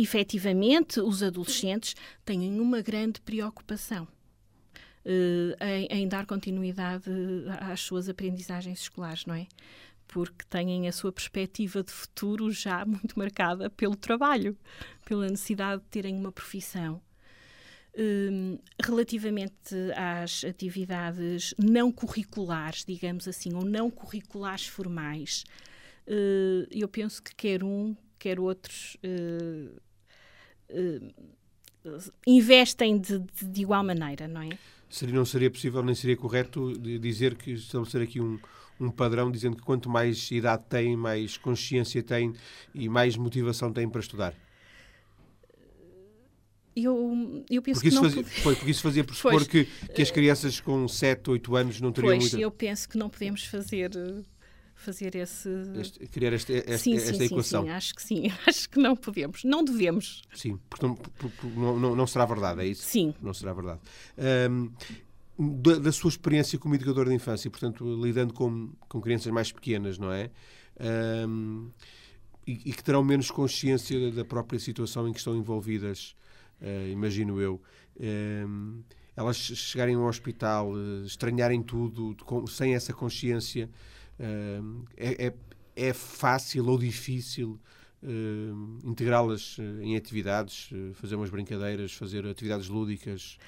efetivamente, 0.00 1.00
os 1.00 1.22
adolescentes 1.22 1.94
têm 2.24 2.60
uma 2.60 2.80
grande 2.80 3.20
preocupação. 3.20 4.06
Uh, 5.04 5.52
em, 5.62 5.86
em, 5.90 6.08
dar 6.08 6.24
continuidade 6.24 7.10
às 7.60 7.80
suas 7.80 8.08
aprendizagens 8.08 8.80
escolares, 8.80 9.26
não 9.26 9.34
é? 9.34 9.46
porque 10.06 10.44
têm 10.48 10.86
a 10.86 10.92
sua 10.92 11.12
perspectiva 11.12 11.82
de 11.82 11.90
futuro 11.90 12.50
já 12.50 12.84
muito 12.86 13.18
marcada 13.18 13.68
pelo 13.70 13.96
trabalho, 13.96 14.56
pela 15.04 15.26
necessidade 15.28 15.82
de 15.82 15.88
terem 15.88 16.14
uma 16.16 16.32
profissão. 16.32 17.00
Um, 17.96 18.58
relativamente 18.82 19.74
às 19.94 20.44
atividades 20.44 21.54
não 21.56 21.92
curriculares, 21.92 22.84
digamos 22.84 23.28
assim, 23.28 23.54
ou 23.54 23.64
não 23.64 23.88
curriculares 23.88 24.66
formais, 24.66 25.44
uh, 26.08 26.66
eu 26.72 26.88
penso 26.88 27.22
que 27.22 27.34
quer 27.36 27.62
um, 27.62 27.96
quer 28.18 28.40
outros 28.40 28.96
uh, 29.04 29.80
uh, 30.70 32.12
investem 32.26 32.98
de, 32.98 33.18
de, 33.18 33.44
de, 33.44 33.62
igual 33.62 33.84
maneira, 33.84 34.26
não 34.26 34.42
é? 34.42 34.50
Seria, 34.88 35.14
não 35.14 35.24
seria 35.24 35.50
possível, 35.50 35.82
nem 35.82 35.94
seria 35.94 36.16
correto 36.16 36.72
dizer 36.98 37.34
que 37.34 37.52
estabelecer 37.52 38.02
aqui 38.02 38.20
um, 38.20 38.38
um 38.80 38.90
padrão 38.90 39.30
dizendo 39.30 39.56
que 39.56 39.62
quanto 39.62 39.88
mais 39.90 40.30
idade 40.30 40.64
tem, 40.68 40.96
mais 40.96 41.36
consciência 41.36 42.02
tem 42.02 42.32
e 42.74 42.88
mais 42.88 43.16
motivação 43.16 43.72
tem 43.72 43.88
para 43.88 44.00
estudar? 44.00 44.34
Eu, 46.76 47.44
eu 47.48 47.62
penso 47.62 47.80
porque 47.80 47.90
que 47.90 47.94
não... 47.94 48.02
Fazia, 48.02 48.24
foi, 48.24 48.56
porque 48.56 48.70
isso 48.70 48.82
fazia 48.82 49.04
pressupor 49.04 49.46
que, 49.46 49.64
que 49.64 50.02
as 50.02 50.10
crianças 50.10 50.60
com 50.60 50.88
7, 50.88 51.30
8 51.30 51.56
anos 51.56 51.80
não 51.80 51.92
teriam 51.92 52.10
pois, 52.10 52.22
muita... 52.22 52.38
eu 52.38 52.50
penso 52.50 52.88
que 52.88 52.98
não 52.98 53.08
podemos 53.08 53.44
fazer 53.44 53.90
fazer 54.74 55.14
esse... 55.14 55.48
Este, 55.76 56.06
criar 56.06 56.32
este, 56.32 56.52
este, 56.52 56.78
sim, 56.78 56.96
esta 56.96 57.14
sim, 57.14 57.24
equação. 57.24 57.62
Sim, 57.64 57.70
acho 57.70 57.94
que 57.94 58.02
sim. 58.02 58.32
Acho 58.46 58.68
que 58.68 58.78
não 58.78 58.94
podemos. 58.96 59.44
Não 59.44 59.64
devemos. 59.64 60.22
Sim, 60.34 60.58
porque 60.68 60.86
não, 60.86 60.94
porque 60.94 61.46
não, 61.46 61.96
não, 61.96 62.06
será 62.06 62.26
verdade, 62.26 62.60
é 62.60 62.66
isso? 62.66 62.82
Sim. 62.84 63.14
Não 63.22 63.32
será 63.32 63.52
verdade. 63.52 63.80
Um, 64.50 64.70
da, 65.38 65.76
da, 65.76 65.92
sua 65.92 66.10
experiência 66.10 66.58
como 66.58 66.74
educador 66.74 67.08
de 67.08 67.14
infância, 67.14 67.50
portanto, 67.50 67.84
lidando 68.02 68.32
com, 68.32 68.70
com 68.88 69.00
crianças 69.00 69.32
mais 69.32 69.50
pequenas, 69.50 69.98
não 69.98 70.12
é? 70.12 70.30
Um, 71.26 71.70
e, 72.46 72.52
e, 72.52 72.72
que 72.72 72.84
terão 72.84 73.02
menos 73.02 73.30
consciência 73.30 74.10
da 74.12 74.24
própria 74.24 74.58
situação 74.58 75.08
em 75.08 75.12
que 75.12 75.18
estão 75.18 75.36
envolvidas, 75.36 76.14
uh, 76.60 76.88
imagino 76.90 77.40
eu. 77.40 77.60
Um, 77.98 78.82
elas 79.16 79.36
chegarem 79.36 79.94
ao 79.94 80.04
hospital, 80.04 80.72
uh, 80.72 81.04
estranharem 81.04 81.62
tudo, 81.62 82.16
com, 82.24 82.46
sem 82.46 82.74
essa 82.74 82.92
consciência, 82.92 83.70
é, 84.18 85.26
é, 85.26 85.34
é, 85.76 85.92
fácil 85.92 86.66
ou 86.68 86.78
difícil 86.78 87.58
integrá-las 88.84 89.56
em 89.80 89.96
atividades, 89.96 90.68
fazer 90.92 91.14
umas 91.14 91.30
brincadeiras, 91.30 91.94
fazer 91.94 92.26
atividades 92.26 92.68
lúdicas? 92.68 93.38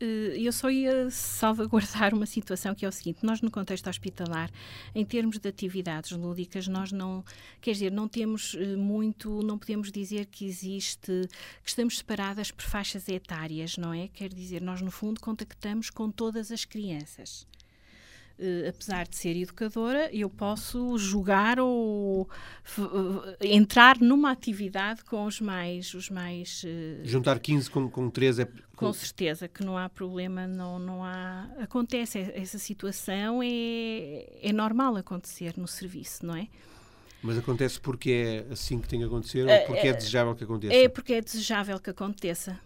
Eh, 0.00 0.36
eu 0.38 0.52
só 0.52 0.70
ia 0.70 1.10
salvaguardar 1.10 2.14
uma 2.14 2.26
situação 2.26 2.74
que 2.74 2.84
é 2.84 2.88
o 2.88 2.92
seguinte: 2.92 3.24
nós, 3.24 3.40
no 3.40 3.50
contexto 3.50 3.88
hospitalar, 3.88 4.50
em 4.94 5.04
termos 5.04 5.38
de 5.38 5.48
atividades 5.48 6.12
lúdicas, 6.12 6.68
nós 6.68 6.92
não, 6.92 7.24
quer 7.60 7.72
dizer, 7.72 7.90
não 7.90 8.08
temos 8.08 8.54
eh, 8.54 8.76
muito, 8.76 9.42
não 9.42 9.58
podemos 9.58 9.90
dizer 9.90 10.26
que 10.26 10.46
existe, 10.46 11.28
que 11.62 11.68
estamos 11.68 11.98
separadas 11.98 12.50
por 12.50 12.64
faixas 12.64 13.08
etárias, 13.08 13.76
não 13.76 13.92
é? 13.92 14.08
Quer 14.08 14.32
dizer, 14.32 14.62
nós, 14.62 14.80
no 14.80 14.90
fundo, 14.90 15.20
contactamos 15.20 15.90
com 15.90 16.10
todas 16.10 16.50
as 16.52 16.64
crianças 16.64 17.46
uh, 18.38 18.68
apesar 18.68 19.06
de 19.06 19.16
ser 19.16 19.36
educadora, 19.36 20.08
eu 20.12 20.30
posso 20.30 20.96
jogar 20.98 21.58
ou 21.60 22.22
uh, 22.22 23.36
entrar 23.40 23.98
numa 24.00 24.30
atividade 24.30 25.04
com 25.04 25.24
os 25.24 25.40
mais. 25.40 25.94
Os 25.94 26.10
mais 26.10 26.62
uh, 26.64 27.04
Juntar 27.04 27.38
15 27.38 27.70
com, 27.70 27.90
com 27.90 28.10
13 28.10 28.42
é. 28.42 28.48
Com 28.76 28.92
certeza 28.92 29.48
que 29.48 29.64
não 29.64 29.76
há 29.76 29.88
problema, 29.88 30.46
não, 30.46 30.78
não 30.78 31.04
há. 31.04 31.50
Acontece, 31.58 32.30
essa 32.32 32.58
situação 32.58 33.42
é, 33.42 34.26
é 34.40 34.52
normal 34.52 34.94
acontecer 34.96 35.54
no 35.56 35.66
serviço, 35.66 36.24
não 36.24 36.36
é? 36.36 36.46
Mas 37.20 37.36
acontece 37.36 37.80
porque 37.80 38.44
é 38.48 38.52
assim 38.52 38.80
que 38.80 38.88
tem 38.88 39.00
que 39.00 39.04
acontecer 39.04 39.44
ou 39.44 39.66
porque 39.66 39.88
é 39.88 39.92
desejável 39.92 40.36
que 40.36 40.44
aconteça? 40.44 40.74
É 40.74 40.88
porque 40.88 41.14
é 41.14 41.20
desejável 41.20 41.80
que 41.80 41.90
aconteça. 41.90 42.60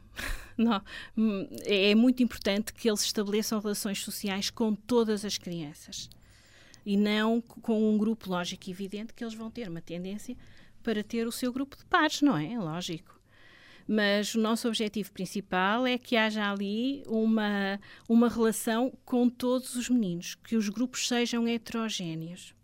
Não, 0.59 0.83
hum, 1.17 1.49
é, 1.65 1.91
é 1.91 1.95
muito 1.95 2.23
importante 2.23 2.73
que 2.73 2.89
eles 2.89 3.03
estabeleçam 3.03 3.61
relações 3.61 4.03
sociais 4.03 4.51
com 4.51 4.75
todas 4.75 5.25
as 5.25 5.39
crianças 5.39 6.09
e 6.85 6.97
não 6.97 7.41
com 7.41 7.95
um 7.95 7.97
grupo 7.97 8.29
lógico 8.29 8.69
e 8.69 8.73
evidente 8.73 9.15
que 9.15 9.23
eles 9.23 9.35
vão 9.35 9.51
ter 9.51 9.69
uma 9.69 9.81
tendência 9.81 10.37
para 10.83 11.03
ter 11.03 11.27
o 11.27 11.33
seu 11.33 11.53
grupo 11.53 11.77
de 11.77 11.85
pares, 11.85 12.23
não 12.23 12.37
é? 12.37 12.59
Lógico. 12.59 13.21
Mas 13.87 14.35
o 14.35 14.41
nosso 14.41 14.69
objetivo 14.69 15.13
principal 15.13 15.87
é 15.87 15.99
que 15.99 16.17
haja 16.17 16.51
ali 16.51 17.03
uma, 17.07 17.81
uma 18.09 18.29
relação 18.29 18.93
com 19.05 19.29
todos 19.29 19.75
os 19.75 19.89
meninos, 19.89 20.35
que 20.35 20.57
os 20.57 20.69
grupos 20.69 21.07
sejam 21.07 21.47
heterogéneos. 21.47 22.55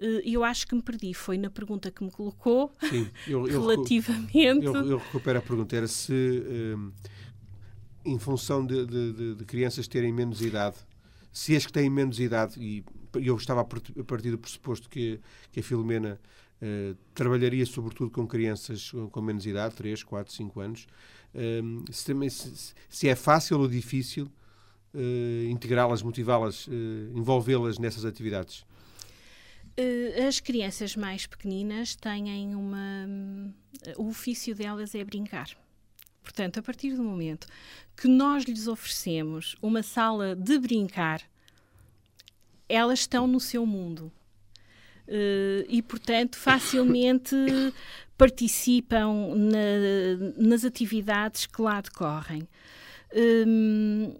Eh, 0.00 0.22
eu 0.24 0.44
acho 0.44 0.66
que 0.66 0.74
me 0.74 0.82
perdi. 0.82 1.12
Foi 1.14 1.36
na 1.36 1.50
pergunta 1.50 1.90
que 1.90 2.02
me 2.02 2.10
colocou 2.10 2.72
Sim, 2.88 3.08
eu, 3.26 3.46
eu, 3.46 3.60
relativamente. 3.66 4.64
Eu, 4.64 4.74
eu, 4.74 4.98
recupero 4.98 5.38
a 5.38 5.42
pergunta. 5.42 5.76
Era 5.76 5.86
se, 5.86 6.12
um, 6.12 6.92
em 8.04 8.18
função 8.18 8.64
de, 8.64 8.86
de, 8.86 9.34
de, 9.34 9.44
crianças 9.44 9.86
terem 9.88 10.12
menos 10.12 10.40
idade, 10.40 10.76
se 11.32 11.54
as 11.54 11.66
que 11.66 11.72
têm 11.72 11.90
menos 11.90 12.18
idade, 12.18 12.60
e 12.60 12.84
eu 13.14 13.36
estava 13.36 13.60
a 13.60 14.04
partir 14.04 14.30
do 14.30 14.38
pressuposto 14.38 14.88
que, 14.88 15.20
que 15.52 15.60
a 15.60 15.62
Filomena 15.62 16.18
uh, 16.62 16.96
trabalharia 17.14 17.64
sobretudo 17.66 18.10
com 18.10 18.26
crianças 18.26 18.92
com 19.10 19.20
menos 19.20 19.46
idade, 19.46 19.74
3, 19.74 20.02
4, 20.02 20.32
5 20.32 20.60
anos, 20.60 20.86
um, 21.34 21.84
se, 21.90 22.06
também, 22.06 22.30
se, 22.30 22.74
se, 22.88 23.08
é 23.08 23.14
fácil 23.14 23.60
ou 23.60 23.68
difícil 23.68 24.26
uh, 24.94 25.50
integrá-las, 25.50 26.02
motivá-las, 26.02 26.68
envolvê-las 27.14 27.78
nessas 27.78 28.04
atividades. 28.04 28.64
Eh, 29.78 30.26
as 30.26 30.40
crianças 30.40 30.96
mais 30.96 31.24
pequeninas 31.24 31.94
têm 31.94 32.52
uma. 32.52 33.06
O 33.96 34.08
ofício 34.08 34.52
delas 34.52 34.92
é 34.92 35.04
brincar. 35.04 35.48
Portanto, 36.20 36.58
a 36.58 36.62
partir 36.62 36.94
do 36.94 37.02
momento 37.04 37.46
que 37.96 38.08
nós 38.08 38.42
lhes 38.42 38.66
oferecemos 38.66 39.54
uma 39.62 39.84
sala 39.84 40.34
de 40.34 40.58
brincar, 40.58 41.22
elas 42.68 43.00
estão 43.00 43.28
no 43.28 43.38
seu 43.38 43.64
mundo. 43.64 44.12
Uh, 45.06 45.64
e, 45.68 45.80
portanto, 45.80 46.36
facilmente 46.36 47.34
participam 48.18 49.32
na, 49.36 50.34
nas 50.36 50.64
atividades 50.64 51.46
que 51.46 51.62
lá 51.62 51.80
decorrem. 51.80 52.48
Um, 53.14 54.14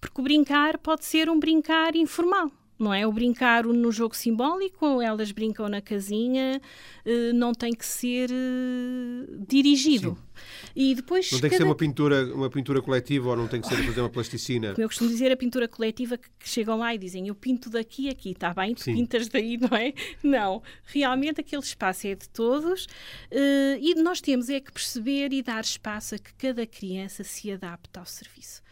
porque 0.00 0.20
o 0.20 0.24
brincar 0.24 0.78
pode 0.78 1.04
ser 1.04 1.28
um 1.28 1.38
brincar 1.38 1.94
informal 1.94 2.50
não 2.82 2.92
é? 2.92 3.06
O 3.06 3.12
brincar 3.12 3.64
no 3.64 3.92
jogo 3.92 4.16
simbólico, 4.16 5.00
elas 5.00 5.30
brincam 5.30 5.68
na 5.68 5.80
casinha, 5.80 6.60
eh, 7.04 7.32
não 7.32 7.54
tem 7.54 7.72
que 7.72 7.86
ser 7.86 8.30
eh, 8.30 9.44
dirigido. 9.48 10.10
Sim. 10.10 10.32
E 10.74 10.94
depois 10.94 11.30
não 11.30 11.40
tem 11.40 11.50
que 11.50 11.56
cada... 11.56 11.64
ser 11.64 11.68
uma 11.68 11.76
pintura, 11.76 12.34
uma 12.34 12.50
pintura 12.50 12.82
coletiva 12.82 13.30
ou 13.30 13.36
não 13.36 13.46
tem 13.46 13.60
que 13.60 13.68
ser 13.68 13.76
fazer 13.84 14.00
uma 14.00 14.10
plasticina. 14.10 14.72
Como 14.72 14.82
eu 14.82 14.88
costumo 14.88 15.10
dizer, 15.10 15.30
a 15.30 15.36
pintura 15.36 15.68
coletiva 15.68 16.16
que, 16.18 16.28
que 16.38 16.48
chegam 16.48 16.78
lá 16.78 16.94
e 16.94 16.98
dizem 16.98 17.28
eu 17.28 17.34
pinto 17.34 17.70
daqui 17.70 18.08
aqui, 18.08 18.30
está 18.30 18.52
bem? 18.52 18.74
Tu 18.74 18.82
Sim. 18.82 18.94
pintas 18.94 19.28
daí, 19.28 19.56
não 19.60 19.76
é? 19.76 19.92
Não. 20.22 20.62
Realmente 20.84 21.40
aquele 21.40 21.62
espaço 21.62 22.06
é 22.06 22.14
de 22.14 22.28
todos 22.28 22.86
uh, 22.86 23.78
e 23.80 23.94
nós 24.02 24.20
temos 24.20 24.48
é 24.48 24.60
que 24.60 24.72
perceber 24.72 25.32
e 25.32 25.42
dar 25.42 25.62
espaço 25.62 26.14
a 26.14 26.18
que 26.18 26.34
cada 26.34 26.66
criança 26.66 27.22
se 27.22 27.52
adapte 27.52 27.98
ao 27.98 28.06
serviço. 28.06 28.62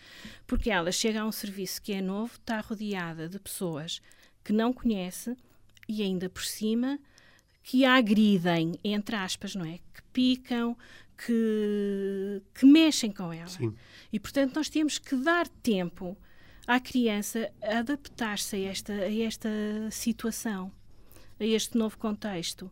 Porque 0.51 0.69
ela 0.69 0.91
chega 0.91 1.21
a 1.21 1.25
um 1.25 1.31
serviço 1.31 1.81
que 1.81 1.93
é 1.93 2.03
novo, 2.03 2.33
está 2.35 2.59
rodeada 2.59 3.29
de 3.29 3.39
pessoas 3.39 4.03
que 4.43 4.53
não 4.53 4.73
conhece 4.73 5.37
e 5.89 6.03
ainda 6.03 6.29
por 6.29 6.43
cima 6.43 6.99
que 7.63 7.85
a 7.85 7.95
agridem, 7.95 8.75
entre 8.83 9.15
aspas, 9.15 9.55
não 9.55 9.65
é? 9.65 9.79
Que 9.95 10.03
picam, 10.13 10.77
que, 11.17 12.43
que 12.53 12.67
mexem 12.67 13.13
com 13.13 13.33
ela. 13.33 13.47
Sim. 13.47 13.73
E, 14.13 14.19
portanto, 14.19 14.57
nós 14.57 14.69
temos 14.69 14.99
que 14.99 15.15
dar 15.15 15.47
tempo 15.47 16.19
à 16.67 16.81
criança 16.81 17.49
adaptar-se 17.63 18.57
a 18.57 18.59
esta, 18.59 18.93
a 18.93 19.21
esta 19.23 19.49
situação, 19.93 20.73
a 21.39 21.45
este 21.45 21.79
novo 21.79 21.97
contexto. 21.97 22.69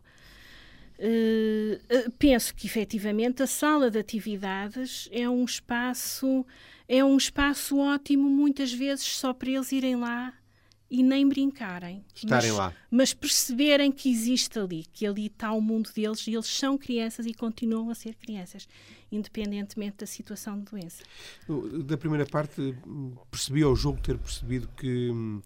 Uh, 0.97 2.11
penso 2.19 2.53
que 2.53 2.67
efetivamente 2.67 3.41
a 3.41 3.47
sala 3.47 3.89
de 3.89 3.97
atividades 3.97 5.07
é 5.13 5.29
um 5.29 5.45
espaço 5.45 6.45
é 6.89 7.05
um 7.05 7.15
espaço 7.15 7.77
ótimo, 7.77 8.27
muitas 8.27 8.73
vezes, 8.73 9.05
só 9.05 9.31
para 9.31 9.51
eles 9.51 9.71
irem 9.71 9.95
lá 9.95 10.33
e 10.89 11.03
nem 11.03 11.29
brincarem. 11.29 12.03
Estarem 12.15 12.49
mas, 12.49 12.57
lá. 12.57 12.73
Mas 12.89 13.13
perceberem 13.13 13.91
que 13.91 14.09
existe 14.09 14.57
ali, 14.57 14.85
que 14.91 15.05
ali 15.05 15.27
está 15.27 15.51
o 15.51 15.61
mundo 15.61 15.91
deles 15.93 16.25
e 16.25 16.33
eles 16.33 16.47
são 16.47 16.79
crianças 16.79 17.27
e 17.27 17.33
continuam 17.33 17.91
a 17.91 17.95
ser 17.95 18.15
crianças, 18.15 18.67
independentemente 19.11 19.97
da 19.97 20.07
situação 20.07 20.57
de 20.57 20.65
doença. 20.71 21.03
Da 21.85 21.95
primeira 21.95 22.25
parte, 22.25 22.75
percebi 23.29 23.61
ao 23.61 23.75
jogo 23.75 24.01
ter 24.01 24.17
percebido 24.17 24.67
que 24.75 25.11
hum, 25.11 25.43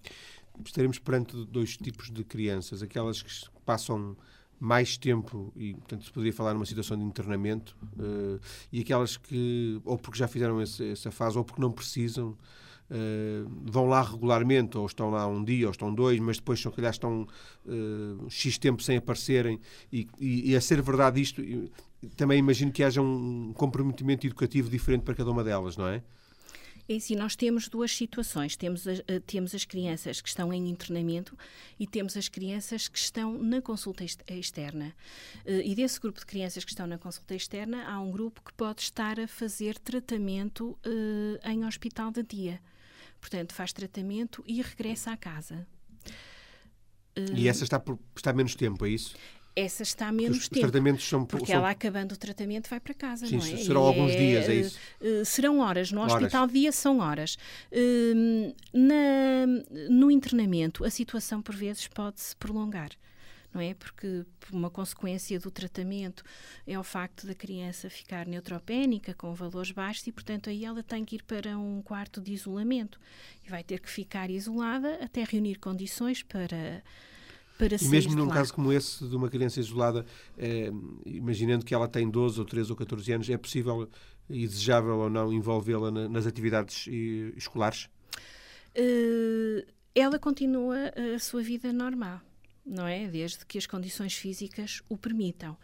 estaremos 0.64 0.98
perante 0.98 1.36
dois 1.44 1.76
tipos 1.76 2.10
de 2.10 2.24
crianças: 2.24 2.82
aquelas 2.82 3.20
que 3.20 3.30
passam 3.66 4.16
mais 4.64 4.96
tempo, 4.96 5.52
e 5.54 5.74
portanto 5.74 6.04
se 6.04 6.10
poderia 6.10 6.32
falar 6.32 6.54
numa 6.54 6.64
situação 6.64 6.96
de 6.96 7.04
internamento, 7.04 7.76
uh, 7.98 8.40
e 8.72 8.80
aquelas 8.80 9.18
que, 9.18 9.78
ou 9.84 9.98
porque 9.98 10.18
já 10.18 10.26
fizeram 10.26 10.60
esse, 10.62 10.90
essa 10.90 11.10
fase, 11.10 11.36
ou 11.36 11.44
porque 11.44 11.60
não 11.60 11.70
precisam, 11.70 12.30
uh, 12.30 13.50
vão 13.70 13.84
lá 13.84 14.00
regularmente, 14.00 14.78
ou 14.78 14.86
estão 14.86 15.10
lá 15.10 15.26
um 15.26 15.44
dia, 15.44 15.66
ou 15.66 15.70
estão 15.70 15.94
dois, 15.94 16.18
mas 16.18 16.38
depois, 16.38 16.60
se 16.60 16.70
calhar, 16.70 16.92
estão 16.92 17.28
uh, 17.66 18.30
X 18.30 18.56
tempo 18.56 18.82
sem 18.82 18.96
aparecerem, 18.96 19.60
e, 19.92 20.08
e, 20.18 20.52
e, 20.52 20.56
a 20.56 20.60
ser 20.62 20.80
verdade 20.80 21.20
isto, 21.20 21.42
também 22.16 22.38
imagino 22.38 22.72
que 22.72 22.82
haja 22.82 23.02
um 23.02 23.52
comprometimento 23.54 24.26
educativo 24.26 24.70
diferente 24.70 25.02
para 25.02 25.14
cada 25.14 25.30
uma 25.30 25.44
delas, 25.44 25.76
não 25.76 25.86
é? 25.86 26.02
É 26.88 26.96
assim, 26.96 27.16
nós 27.16 27.34
temos 27.34 27.68
duas 27.68 27.94
situações. 27.94 28.56
Temos, 28.56 28.86
eh, 28.86 29.02
temos 29.26 29.54
as 29.54 29.64
crianças 29.64 30.20
que 30.20 30.28
estão 30.28 30.52
em 30.52 30.68
internamento 30.68 31.36
e 31.78 31.86
temos 31.86 32.16
as 32.16 32.28
crianças 32.28 32.88
que 32.88 32.98
estão 32.98 33.38
na 33.38 33.62
consulta 33.62 34.04
externa. 34.28 34.94
Eh, 35.46 35.62
e 35.64 35.74
desse 35.74 35.98
grupo 35.98 36.20
de 36.20 36.26
crianças 36.26 36.64
que 36.64 36.70
estão 36.70 36.86
na 36.86 36.98
consulta 36.98 37.34
externa, 37.34 37.88
há 37.88 38.00
um 38.00 38.10
grupo 38.10 38.42
que 38.42 38.52
pode 38.52 38.82
estar 38.82 39.18
a 39.18 39.26
fazer 39.26 39.78
tratamento 39.78 40.78
em 41.44 41.64
hospital 41.64 42.10
de 42.10 42.22
dia. 42.22 42.60
Portanto, 43.20 43.54
faz 43.54 43.72
tratamento 43.72 44.44
e 44.46 44.60
regressa 44.60 45.12
à 45.12 45.16
casa. 45.16 45.66
E 47.16 47.48
essa 47.48 47.64
está, 47.64 47.78
por, 47.78 47.98
está 48.14 48.32
menos 48.32 48.54
tempo, 48.54 48.84
é 48.84 48.90
isso? 48.90 49.14
Essa 49.56 49.82
está 49.82 50.10
menos 50.10 50.38
os, 50.38 50.48
tempo. 50.48 50.66
Os 50.66 50.72
tratamentos 50.72 51.08
são 51.08 51.24
Porque 51.24 51.46
são... 51.46 51.56
ela, 51.56 51.70
acabando 51.70 52.12
o 52.12 52.16
tratamento, 52.16 52.68
vai 52.68 52.80
para 52.80 52.94
casa, 52.94 53.26
Sim, 53.26 53.36
não 53.36 53.46
é? 53.46 53.56
serão 53.56 53.84
e 53.84 53.86
alguns 53.86 54.12
é, 54.12 54.16
dias, 54.16 54.48
é 54.48 54.54
isso? 54.54 54.78
Uh, 55.00 55.24
serão 55.24 55.60
horas. 55.60 55.92
No 55.92 56.00
horas. 56.00 56.14
hospital 56.14 56.46
dia 56.46 56.72
são 56.72 56.98
horas. 56.98 57.36
Uh, 57.70 58.54
na, 58.72 59.46
no 59.88 60.10
internamento, 60.10 60.84
a 60.84 60.90
situação, 60.90 61.40
por 61.40 61.54
vezes, 61.54 61.86
pode-se 61.86 62.34
prolongar. 62.36 62.90
Não 63.52 63.60
é? 63.60 63.72
Porque 63.72 64.26
uma 64.50 64.68
consequência 64.68 65.38
do 65.38 65.48
tratamento 65.48 66.24
é 66.66 66.76
o 66.76 66.82
facto 66.82 67.24
da 67.24 67.36
criança 67.36 67.88
ficar 67.88 68.26
neutropénica, 68.26 69.14
com 69.14 69.32
valores 69.32 69.70
baixos, 69.70 70.04
e, 70.08 70.10
portanto, 70.10 70.50
aí 70.50 70.64
ela 70.64 70.82
tem 70.82 71.04
que 71.04 71.14
ir 71.14 71.22
para 71.22 71.56
um 71.56 71.80
quarto 71.80 72.20
de 72.20 72.32
isolamento. 72.32 72.98
E 73.46 73.50
vai 73.50 73.62
ter 73.62 73.78
que 73.78 73.88
ficar 73.88 74.28
isolada 74.28 74.98
até 75.00 75.22
reunir 75.22 75.60
condições 75.60 76.20
para 76.24 76.82
para 77.58 77.76
e 77.80 77.88
mesmo 77.88 78.14
num 78.14 78.28
caso 78.28 78.52
como 78.52 78.72
esse 78.72 79.06
de 79.06 79.14
uma 79.14 79.28
criança 79.28 79.60
isolada, 79.60 80.04
é, 80.36 80.70
imaginando 81.06 81.64
que 81.64 81.74
ela 81.74 81.88
tem 81.88 82.08
12 82.08 82.38
ou 82.40 82.44
13 82.44 82.70
ou 82.70 82.76
14 82.76 83.12
anos, 83.12 83.30
é 83.30 83.36
possível 83.36 83.88
e 84.28 84.46
desejável 84.46 84.96
ou 84.96 85.10
não 85.10 85.32
envolvê-la 85.32 85.90
nas 85.90 86.26
atividades 86.26 86.86
escolares? 87.36 87.88
Uh, 88.76 89.64
ela 89.94 90.18
continua 90.18 90.92
a 91.14 91.18
sua 91.18 91.42
vida 91.42 91.72
normal 91.72 92.20
não 92.64 92.86
é? 92.86 93.06
Desde 93.06 93.44
que 93.44 93.58
as 93.58 93.66
condições 93.66 94.14
físicas 94.14 94.82
o 94.88 94.96
permitam. 94.96 95.56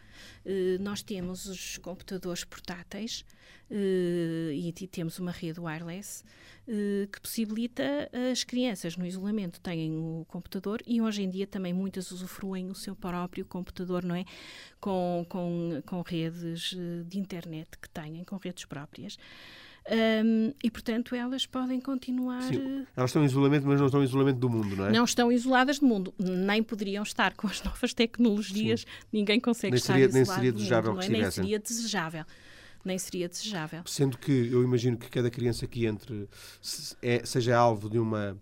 Uh, 0.45 0.81
nós 0.81 1.01
temos 1.01 1.45
os 1.47 1.77
computadores 1.77 2.43
portáteis 2.43 3.25
uh, 3.69 4.51
e 4.51 4.71
temos 4.91 5.17
uma 5.17 5.31
rede 5.31 5.59
wireless 5.59 6.23
uh, 6.67 7.07
que 7.07 7.19
possibilita 7.19 8.09
as 8.31 8.43
crianças 8.43 8.95
no 8.95 9.05
isolamento 9.05 9.59
têm 9.59 9.97
o 9.97 10.25
computador 10.27 10.81
e 10.85 11.01
hoje 11.01 11.23
em 11.23 11.29
dia 11.29 11.47
também 11.47 11.73
muitas 11.73 12.11
usufruem 12.11 12.69
o 12.69 12.75
seu 12.75 12.95
próprio 12.95 13.45
computador, 13.45 14.03
não 14.03 14.15
é? 14.15 14.25
Com, 14.79 15.25
com, 15.27 15.81
com 15.85 16.01
redes 16.01 16.75
de 17.07 17.19
internet 17.19 17.77
que 17.79 17.89
têm, 17.89 18.23
com 18.23 18.37
redes 18.37 18.65
próprias. 18.65 19.17
Um, 19.89 20.53
e, 20.63 20.69
portanto, 20.69 21.15
elas 21.15 21.45
podem 21.45 21.79
continuar. 21.79 22.43
Sim, 22.43 22.81
eh, 22.81 22.85
elas 22.95 23.09
estão 23.09 23.23
em 23.23 23.25
isolamento, 23.25 23.65
mas 23.67 23.79
não 23.79 23.87
estão 23.87 24.01
em 24.01 24.05
isolamento 24.05 24.37
do 24.37 24.49
mundo, 24.49 24.75
não 24.75 24.85
é? 24.85 24.91
Não 24.91 25.03
estão 25.03 25.31
isoladas 25.31 25.79
do 25.79 25.87
mundo. 25.87 26.13
Nem 26.19 26.61
poderiam 26.61 27.03
estar 27.03 27.33
com 27.33 27.47
as 27.47 27.61
novas 27.65 27.93
tecnologias. 27.93 28.81
Sim. 28.81 28.87
Ninguém 29.11 29.39
consegue 29.39 29.71
nem 29.71 29.77
estar 29.77 29.93
seria, 29.93 30.05
isolado. 30.05 30.25
Nem 30.25 30.35
seria 30.35 30.51
desejável 30.51 30.91
mundo, 30.93 31.01
que 31.01 31.07
é? 31.07 31.09
Nem 31.09 31.31
seria 31.31 31.59
desejável 31.59 32.25
nem 32.83 32.97
seria 32.97 33.29
desejável. 33.29 33.83
Sendo 33.85 34.17
que 34.17 34.49
eu 34.51 34.63
imagino 34.63 34.97
que 34.97 35.07
cada 35.07 35.29
criança 35.29 35.67
que 35.67 35.85
entre 35.85 36.27
é, 36.99 37.23
seja 37.23 37.55
alvo 37.55 37.87
de 37.87 37.99
uma 37.99 38.35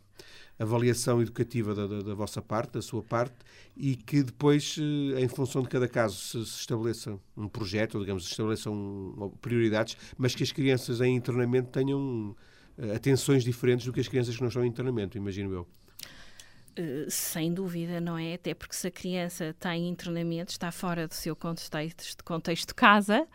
avaliação 0.60 1.22
educativa 1.22 1.74
da, 1.74 1.88
da, 1.88 2.02
da, 2.02 2.13
vossa 2.13 2.41
parte, 2.41 2.74
da 2.74 2.82
sua 2.82 3.02
parte, 3.02 3.36
e 3.78 3.95
que 3.95 4.22
depois, 4.22 4.76
eh, 4.78 5.22
em 5.22 5.28
função 5.30 5.62
de 5.62 5.69
cada 5.69 5.88
caso, 5.88 6.17
se, 6.17 6.45
se 6.45 6.60
estabeleça 6.60 7.17
um 7.36 7.48
projeto, 7.48 7.95
ou, 7.95 8.02
digamos, 8.02 8.26
se 8.26 8.32
estabeleçam 8.32 9.34
prioridades, 9.41 9.95
mas 10.17 10.36
que 10.36 10.43
as 10.43 10.52
crianças 10.52 11.00
em 11.00 11.15
internamento 11.15 11.69
tenham 11.69 12.36
uh, 12.78 12.93
atenções 12.93 13.43
diferentes 13.43 13.86
do 13.86 13.93
que 13.93 14.02
as 14.02 14.08
crianças 14.08 14.36
que 14.36 14.41
não 14.41 14.50
estão 14.50 14.65
em 14.65 14.67
internamento, 14.67 15.17
imagino 15.17 15.54
eu. 15.54 15.67
Uh, 16.80 17.12
sem 17.12 17.54
dúvida, 17.54 18.00
não 18.00 18.18
é? 18.18 18.36
Até 18.36 18.54
porque 18.54 18.74
se 18.74 18.88
a 18.88 18.92
criança 18.92 19.48
está 19.48 19.76
em 19.76 19.89
internamento, 19.89 20.52
está 20.52 20.72
fora 20.72 21.10
do 21.10 21.13
seu 21.13 21.36
contexto, 21.36 22.24
contexto 22.24 22.74
casa, 22.74 23.28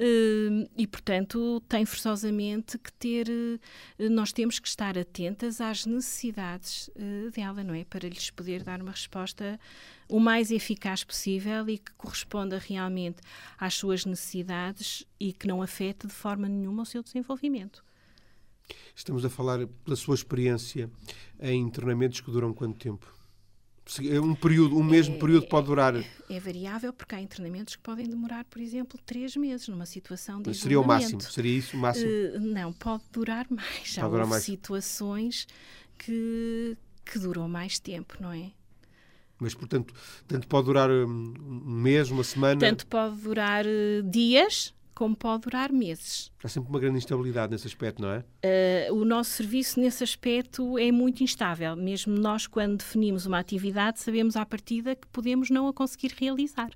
Uh, 0.00 0.70
e, 0.76 0.86
portanto, 0.86 1.60
tem 1.68 1.84
forçosamente 1.84 2.78
que 2.78 2.92
ter. 2.92 3.28
Uh, 3.28 4.08
nós 4.08 4.30
temos 4.30 4.60
que 4.60 4.68
estar 4.68 4.96
atentas 4.96 5.60
às 5.60 5.84
necessidades 5.84 6.88
dela, 7.34 7.64
não 7.64 7.74
é? 7.74 7.84
Para 7.84 8.08
lhes 8.08 8.30
poder 8.30 8.62
dar 8.62 8.80
uma 8.80 8.92
resposta 8.92 9.58
o 10.08 10.20
mais 10.20 10.52
eficaz 10.52 11.02
possível 11.02 11.68
e 11.68 11.78
que 11.78 11.90
corresponda 11.94 12.58
realmente 12.58 13.18
às 13.58 13.74
suas 13.74 14.04
necessidades 14.04 15.04
e 15.18 15.32
que 15.32 15.48
não 15.48 15.60
afete 15.60 16.06
de 16.06 16.12
forma 16.12 16.48
nenhuma 16.48 16.84
o 16.84 16.86
seu 16.86 17.02
desenvolvimento. 17.02 17.84
Estamos 18.94 19.24
a 19.24 19.30
falar, 19.30 19.66
pela 19.84 19.96
sua 19.96 20.14
experiência, 20.14 20.90
em 21.40 21.60
internamentos 21.60 22.20
que 22.20 22.30
duram 22.30 22.52
quanto 22.52 22.78
tempo? 22.78 23.18
É 24.10 24.20
um 24.20 24.34
período, 24.34 24.76
um 24.76 24.82
mesmo 24.82 25.16
é, 25.16 25.18
período 25.18 25.46
pode 25.46 25.66
durar. 25.66 25.96
É, 25.96 26.04
é, 26.28 26.38
variável 26.38 26.92
porque 26.92 27.14
há 27.14 27.20
internamentos 27.20 27.74
que 27.74 27.82
podem 27.82 28.06
demorar, 28.06 28.44
por 28.44 28.60
exemplo, 28.60 29.00
três 29.06 29.34
meses 29.34 29.66
numa 29.68 29.86
situação 29.86 30.42
de 30.42 30.54
Seria 30.54 30.78
o 30.78 30.86
máximo? 30.86 31.22
Seria 31.22 31.56
isso 31.56 31.74
o 31.74 31.80
máximo? 31.80 32.06
Uh, 32.06 32.38
não, 32.38 32.70
pode 32.72 33.04
durar 33.10 33.46
mais. 33.50 33.94
Pode 33.94 34.20
Há 34.20 34.26
mais. 34.26 34.44
situações 34.44 35.46
que, 35.96 36.76
que 37.02 37.18
duram 37.18 37.48
mais 37.48 37.78
tempo, 37.78 38.14
não 38.20 38.30
é? 38.30 38.50
Mas, 39.38 39.54
portanto, 39.54 39.94
tanto 40.26 40.46
pode 40.48 40.66
durar 40.66 40.90
hum, 40.90 41.32
um 41.38 41.80
mês, 41.80 42.10
uma 42.10 42.24
semana? 42.24 42.60
Tanto 42.60 42.86
pode 42.86 43.16
durar 43.16 43.64
uh, 43.64 44.02
dias, 44.02 44.74
como 44.98 45.14
pode 45.14 45.42
durar 45.42 45.70
meses. 45.70 46.32
Há 46.42 46.48
sempre 46.48 46.70
uma 46.70 46.80
grande 46.80 46.98
instabilidade 46.98 47.52
nesse 47.52 47.68
aspecto, 47.68 48.02
não 48.02 48.10
é? 48.10 48.24
Uh, 48.90 48.94
o 48.96 49.04
nosso 49.04 49.30
serviço 49.30 49.78
nesse 49.78 50.02
aspecto 50.02 50.76
é 50.76 50.90
muito 50.90 51.22
instável. 51.22 51.76
Mesmo 51.76 52.18
nós, 52.18 52.48
quando 52.48 52.78
definimos 52.78 53.24
uma 53.24 53.38
atividade, 53.38 54.00
sabemos 54.00 54.34
à 54.34 54.44
partida 54.44 54.96
que 54.96 55.06
podemos 55.06 55.50
não 55.50 55.68
a 55.68 55.72
conseguir 55.72 56.12
realizar. 56.18 56.70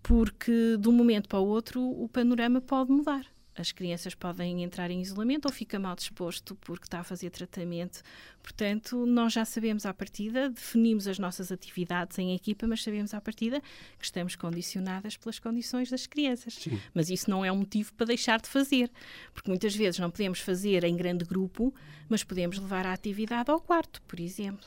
Porque 0.00 0.76
de 0.78 0.88
um 0.88 0.92
momento 0.92 1.28
para 1.28 1.40
o 1.40 1.46
outro 1.46 1.82
o 1.82 2.08
panorama 2.08 2.60
pode 2.60 2.92
mudar. 2.92 3.26
As 3.54 3.70
crianças 3.70 4.14
podem 4.14 4.62
entrar 4.62 4.90
em 4.90 5.00
isolamento 5.00 5.46
ou 5.46 5.52
fica 5.52 5.78
mal 5.78 5.94
disposto 5.94 6.54
porque 6.56 6.86
está 6.86 7.00
a 7.00 7.04
fazer 7.04 7.30
tratamento. 7.30 8.02
Portanto, 8.42 9.04
nós 9.04 9.32
já 9.34 9.44
sabemos 9.44 9.84
à 9.84 9.92
partida, 9.92 10.48
definimos 10.48 11.06
as 11.06 11.18
nossas 11.18 11.52
atividades 11.52 12.18
em 12.18 12.34
equipa, 12.34 12.66
mas 12.66 12.82
sabemos 12.82 13.12
à 13.12 13.20
partida 13.20 13.60
que 13.98 14.04
estamos 14.04 14.34
condicionadas 14.36 15.16
pelas 15.16 15.38
condições 15.38 15.90
das 15.90 16.06
crianças. 16.06 16.54
Sim. 16.54 16.80
Mas 16.94 17.10
isso 17.10 17.28
não 17.28 17.44
é 17.44 17.52
um 17.52 17.58
motivo 17.58 17.92
para 17.92 18.06
deixar 18.06 18.40
de 18.40 18.48
fazer, 18.48 18.90
porque 19.34 19.50
muitas 19.50 19.76
vezes 19.76 20.00
não 20.00 20.10
podemos 20.10 20.40
fazer 20.40 20.84
em 20.84 20.96
grande 20.96 21.24
grupo, 21.24 21.74
mas 22.08 22.24
podemos 22.24 22.58
levar 22.58 22.86
a 22.86 22.92
atividade 22.92 23.50
ao 23.50 23.60
quarto, 23.60 24.00
por 24.02 24.18
exemplo. 24.18 24.66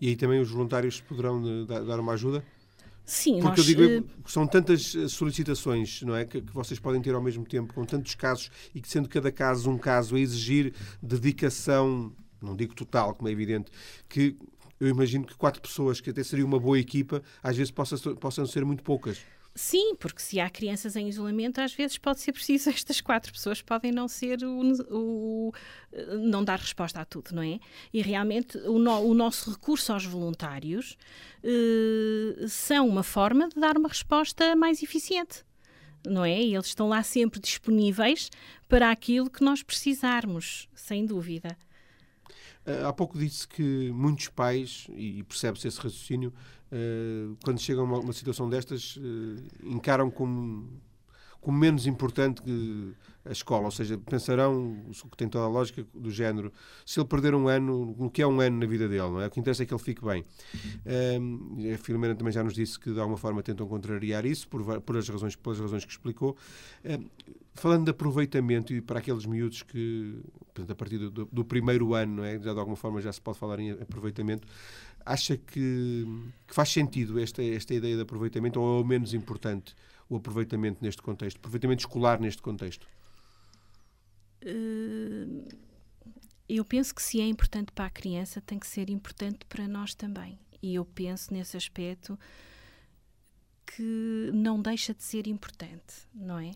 E 0.00 0.08
aí 0.08 0.16
também 0.16 0.40
os 0.40 0.50
voluntários 0.50 1.00
poderão 1.00 1.42
eh, 1.62 1.84
dar 1.84 2.00
uma 2.00 2.12
ajuda? 2.12 2.44
Sim, 3.08 3.40
Porque 3.40 3.48
nós, 3.48 3.58
eu 3.58 3.64
digo, 3.64 3.82
eh, 3.82 4.02
são 4.26 4.46
tantas 4.46 4.94
eh, 4.94 5.08
solicitações, 5.08 6.02
não 6.02 6.14
é? 6.14 6.26
Que, 6.26 6.42
que, 6.42 6.52
vocês 6.52 6.78
podem 6.78 7.00
ter 7.00 7.14
ao 7.14 7.22
mesmo 7.22 7.42
tempo, 7.42 7.72
com 7.72 7.82
tantos 7.82 8.14
casos, 8.14 8.50
e 8.74 8.82
que 8.82 8.88
sendo 8.88 9.08
cada 9.08 9.32
caso 9.32 9.70
um 9.70 9.78
caso 9.78 10.14
a 10.14 10.20
exigir 10.20 10.74
dedicação, 11.02 12.12
não 12.38 12.54
digo 12.54 12.74
total, 12.74 13.14
como 13.14 13.26
é 13.30 13.32
evidente, 13.32 13.70
que 14.10 14.36
eu 14.78 14.88
imagino 14.88 15.24
que 15.24 15.34
quatro 15.34 15.62
pessoas, 15.62 16.02
que 16.02 16.10
até 16.10 16.22
seria 16.22 16.44
uma 16.44 16.60
boa 16.60 16.78
equipa, 16.78 17.22
às 17.42 17.56
vezes 17.56 17.70
possa, 17.70 17.96
possam 18.16 18.44
ser 18.44 18.62
muito 18.62 18.82
poucas. 18.82 19.18
Sim, 19.58 19.96
porque 19.96 20.22
se 20.22 20.38
há 20.38 20.48
crianças 20.48 20.94
em 20.94 21.08
isolamento, 21.08 21.60
às 21.60 21.74
vezes 21.74 21.98
pode 21.98 22.20
ser 22.20 22.30
preciso, 22.30 22.70
estas 22.70 23.00
quatro 23.00 23.32
pessoas 23.32 23.60
podem 23.60 23.90
não 23.90 24.06
ser 24.06 24.38
o, 24.44 24.62
o 24.88 25.52
não 26.30 26.44
dar 26.44 26.60
resposta 26.60 27.00
a 27.00 27.04
tudo, 27.04 27.34
não 27.34 27.42
é? 27.42 27.58
E 27.92 28.00
realmente 28.00 28.56
o, 28.58 28.78
no, 28.78 29.00
o 29.00 29.12
nosso 29.14 29.50
recurso 29.50 29.92
aos 29.92 30.04
voluntários 30.04 30.96
eh, 31.42 32.46
são 32.46 32.88
uma 32.88 33.02
forma 33.02 33.48
de 33.48 33.56
dar 33.56 33.76
uma 33.76 33.88
resposta 33.88 34.54
mais 34.54 34.80
eficiente. 34.80 35.44
Não 36.06 36.24
é? 36.24 36.40
E 36.40 36.54
eles 36.54 36.66
estão 36.66 36.88
lá 36.88 37.02
sempre 37.02 37.40
disponíveis 37.40 38.30
para 38.68 38.92
aquilo 38.92 39.28
que 39.28 39.42
nós 39.42 39.64
precisarmos, 39.64 40.68
sem 40.72 41.04
dúvida. 41.04 41.58
Eh, 42.68 42.84
há 42.84 42.92
pouco 42.92 43.18
disse 43.18 43.48
que 43.48 43.90
muitos 43.92 44.28
pais, 44.28 44.86
e 44.94 45.22
percebe-se 45.22 45.66
esse 45.66 45.78
raciocínio, 45.78 46.34
uh, 46.70 47.34
quando 47.42 47.58
chegam 47.58 47.94
a 47.94 47.98
uma, 47.98 48.12
situação 48.12 48.46
destas, 48.46 48.96
uh, 48.96 49.00
encaram 49.62 50.10
como, 50.10 50.68
como 51.40 51.56
menos 51.56 51.86
importante 51.86 52.42
que 52.42 52.94
a 53.28 53.32
escola, 53.32 53.66
ou 53.66 53.70
seja, 53.70 53.98
pensarão, 53.98 54.84
o 54.88 55.08
que 55.08 55.16
tem 55.16 55.28
toda 55.28 55.44
a 55.44 55.48
lógica 55.48 55.86
do 55.94 56.10
género, 56.10 56.52
se 56.84 56.98
ele 56.98 57.06
perder 57.06 57.34
um 57.34 57.46
ano, 57.46 57.94
no 57.98 58.10
que 58.10 58.22
é 58.22 58.26
um 58.26 58.40
ano 58.40 58.58
na 58.58 58.66
vida 58.66 58.88
dele, 58.88 59.10
não 59.10 59.20
é? 59.20 59.26
O 59.26 59.30
que 59.30 59.38
interessa 59.38 59.62
é 59.62 59.66
que 59.66 59.74
ele 59.74 59.82
fique 59.82 60.04
bem. 60.04 60.24
Um, 61.20 61.74
a 61.74 61.78
Filomena 61.78 62.14
também 62.14 62.32
já 62.32 62.42
nos 62.42 62.54
disse 62.54 62.78
que 62.78 62.92
de 62.92 62.98
alguma 62.98 63.18
forma 63.18 63.42
tentam 63.42 63.68
contrariar 63.68 64.24
isso, 64.24 64.48
por, 64.48 64.80
por 64.80 64.96
as 64.96 65.08
razões, 65.08 65.36
pelas 65.36 65.60
razões 65.60 65.84
que 65.84 65.92
explicou. 65.92 66.36
Um, 66.84 67.04
falando 67.54 67.84
de 67.84 67.90
aproveitamento 67.90 68.72
e 68.72 68.80
para 68.80 69.00
aqueles 69.00 69.26
miúdos 69.26 69.62
que, 69.62 70.20
portanto, 70.38 70.70
a 70.70 70.74
partir 70.74 70.98
do, 70.98 71.26
do, 71.26 71.44
primeiro 71.44 71.94
ano, 71.94 72.16
não 72.16 72.24
é? 72.24 72.38
já 72.38 72.52
de 72.52 72.58
alguma 72.58 72.76
forma 72.76 73.00
já 73.00 73.12
se 73.12 73.20
pode 73.20 73.38
falar 73.38 73.58
em 73.58 73.72
aproveitamento, 73.72 74.46
acha 75.04 75.36
que, 75.36 76.06
que 76.46 76.54
faz 76.54 76.70
sentido 76.70 77.18
esta, 77.18 77.42
esta 77.42 77.74
ideia 77.74 77.96
de 77.96 78.02
aproveitamento 78.02 78.60
ou 78.60 78.78
é 78.78 78.82
o 78.82 78.84
menos 78.86 79.12
importante 79.12 79.74
o 80.08 80.16
aproveitamento 80.16 80.78
neste 80.80 81.02
contexto, 81.02 81.36
aproveitamento 81.36 81.80
escolar 81.80 82.20
neste 82.20 82.40
contexto? 82.40 82.86
Eh, 84.42 85.54
eu 86.48 86.64
penso 86.64 86.94
que 86.94 87.02
se 87.02 87.20
é 87.20 87.26
importante 87.26 87.72
para 87.72 87.86
a 87.86 87.90
criança, 87.90 88.40
tem 88.40 88.58
que 88.58 88.66
ser 88.66 88.88
importante 88.88 89.44
para 89.46 89.68
nós 89.68 89.94
também. 89.94 90.38
E 90.62 90.74
eu 90.74 90.84
penso 90.84 91.32
nesse 91.32 91.56
aspecto 91.56 92.18
que 93.66 94.30
não 94.32 94.60
deixa 94.60 94.94
de 94.94 95.02
ser 95.02 95.26
importante, 95.26 95.94
não 96.14 96.38
é? 96.38 96.52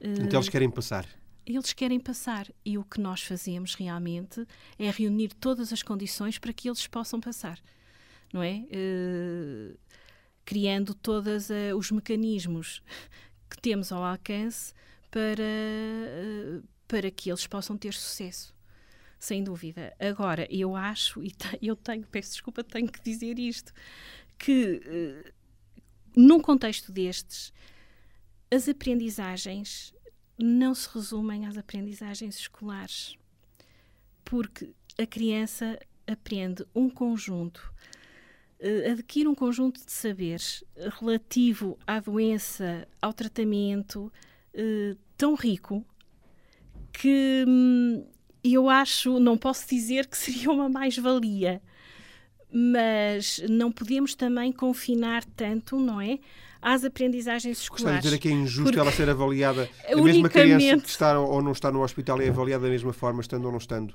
Então 0.00 0.38
eles 0.38 0.48
querem 0.48 0.70
passar. 0.70 1.06
Eles 1.44 1.72
querem 1.72 2.00
passar 2.00 2.48
e 2.64 2.76
o 2.76 2.84
que 2.84 3.00
nós 3.00 3.22
fazemos 3.22 3.74
realmente 3.74 4.46
é 4.78 4.90
reunir 4.90 5.32
todas 5.34 5.72
as 5.72 5.82
condições 5.82 6.38
para 6.38 6.52
que 6.52 6.68
eles 6.68 6.86
possam 6.86 7.20
passar, 7.20 7.60
não 8.32 8.42
é? 8.42 8.64
Uh, 8.70 9.78
criando 10.44 10.94
todos 10.94 11.50
uh, 11.50 11.76
os 11.76 11.90
mecanismos 11.90 12.82
que 13.48 13.60
temos 13.60 13.92
ao 13.92 14.02
alcance 14.02 14.72
para, 15.10 15.42
uh, 15.42 16.64
para 16.86 17.10
que 17.10 17.30
eles 17.30 17.46
possam 17.46 17.76
ter 17.76 17.92
sucesso. 17.92 18.54
Sem 19.18 19.42
dúvida. 19.42 19.94
Agora, 19.98 20.46
eu 20.50 20.76
acho, 20.76 21.22
e 21.22 21.34
eu 21.62 21.74
tenho, 21.74 22.06
peço 22.06 22.32
desculpa, 22.32 22.62
tenho 22.62 22.88
que 22.90 23.02
dizer 23.02 23.38
isto, 23.38 23.72
que 24.38 24.80
uh, 24.84 25.32
num 26.14 26.40
contexto 26.40 26.92
destes, 26.92 27.52
as 28.50 28.68
aprendizagens 28.68 29.94
não 30.38 30.74
se 30.74 30.88
resumem 30.92 31.46
às 31.46 31.56
aprendizagens 31.56 32.36
escolares, 32.38 33.16
porque 34.24 34.72
a 34.98 35.06
criança 35.06 35.78
aprende 36.06 36.64
um 36.74 36.90
conjunto, 36.90 37.72
uh, 38.60 38.92
adquire 38.92 39.28
um 39.28 39.34
conjunto 39.34 39.84
de 39.84 39.92
saberes 39.92 40.62
relativo 41.00 41.78
à 41.86 42.00
doença, 42.00 42.86
ao 43.00 43.14
tratamento, 43.14 44.12
uh, 44.54 44.96
tão 45.16 45.34
rico 45.34 45.84
que 46.96 47.44
hum, 47.46 48.04
eu 48.42 48.70
acho, 48.70 49.20
não 49.20 49.36
posso 49.36 49.68
dizer 49.68 50.06
que 50.06 50.16
seria 50.18 50.50
uma 50.50 50.68
mais-valia, 50.68 51.60
mas 52.50 53.42
não 53.48 53.70
podemos 53.70 54.14
também 54.14 54.50
confinar 54.52 55.24
tanto, 55.24 55.78
não 55.78 56.00
é? 56.00 56.18
Às 56.60 56.84
aprendizagens 56.84 57.60
escolares. 57.60 57.84
Gostava 57.84 57.96
de 57.98 58.02
dizer 58.02 58.18
que 58.18 58.28
é 58.28 58.32
injusto 58.32 58.78
ela 58.78 58.90
ser 58.90 59.08
avaliada, 59.10 59.68
a 59.86 59.96
mesma 59.96 60.28
criança 60.28 60.78
que 60.78 60.88
está 60.88 61.20
ou 61.20 61.42
não 61.42 61.52
está 61.52 61.70
no 61.70 61.82
hospital 61.82 62.20
é 62.20 62.28
avaliada 62.28 62.64
da 62.64 62.70
mesma 62.70 62.92
forma, 62.92 63.20
estando 63.20 63.44
ou 63.44 63.50
não 63.50 63.58
estando. 63.58 63.94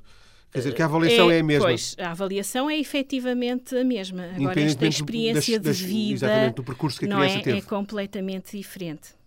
Quer 0.51 0.59
dizer, 0.59 0.73
que 0.73 0.81
a 0.81 0.85
avaliação 0.85 1.31
é, 1.31 1.37
é 1.37 1.39
a 1.39 1.43
mesma. 1.43 1.65
Pois, 1.65 1.95
a 1.97 2.11
avaliação 2.11 2.69
é 2.69 2.77
efetivamente 2.77 3.73
a 3.73 3.85
mesma. 3.85 4.25
Agora, 4.35 4.59
esta 4.59 4.85
experiência 4.85 5.57
das, 5.57 5.67
das, 5.67 5.77
de 5.77 5.85
vida 5.85 6.13
exatamente, 6.25 6.55
do 6.55 6.63
percurso 6.63 6.99
que 6.99 7.05
a 7.05 7.07
criança 7.07 7.33
não 7.33 7.39
é, 7.39 7.43
teve. 7.43 7.57
é 7.57 7.61
completamente 7.61 8.57
diferente 8.57 9.20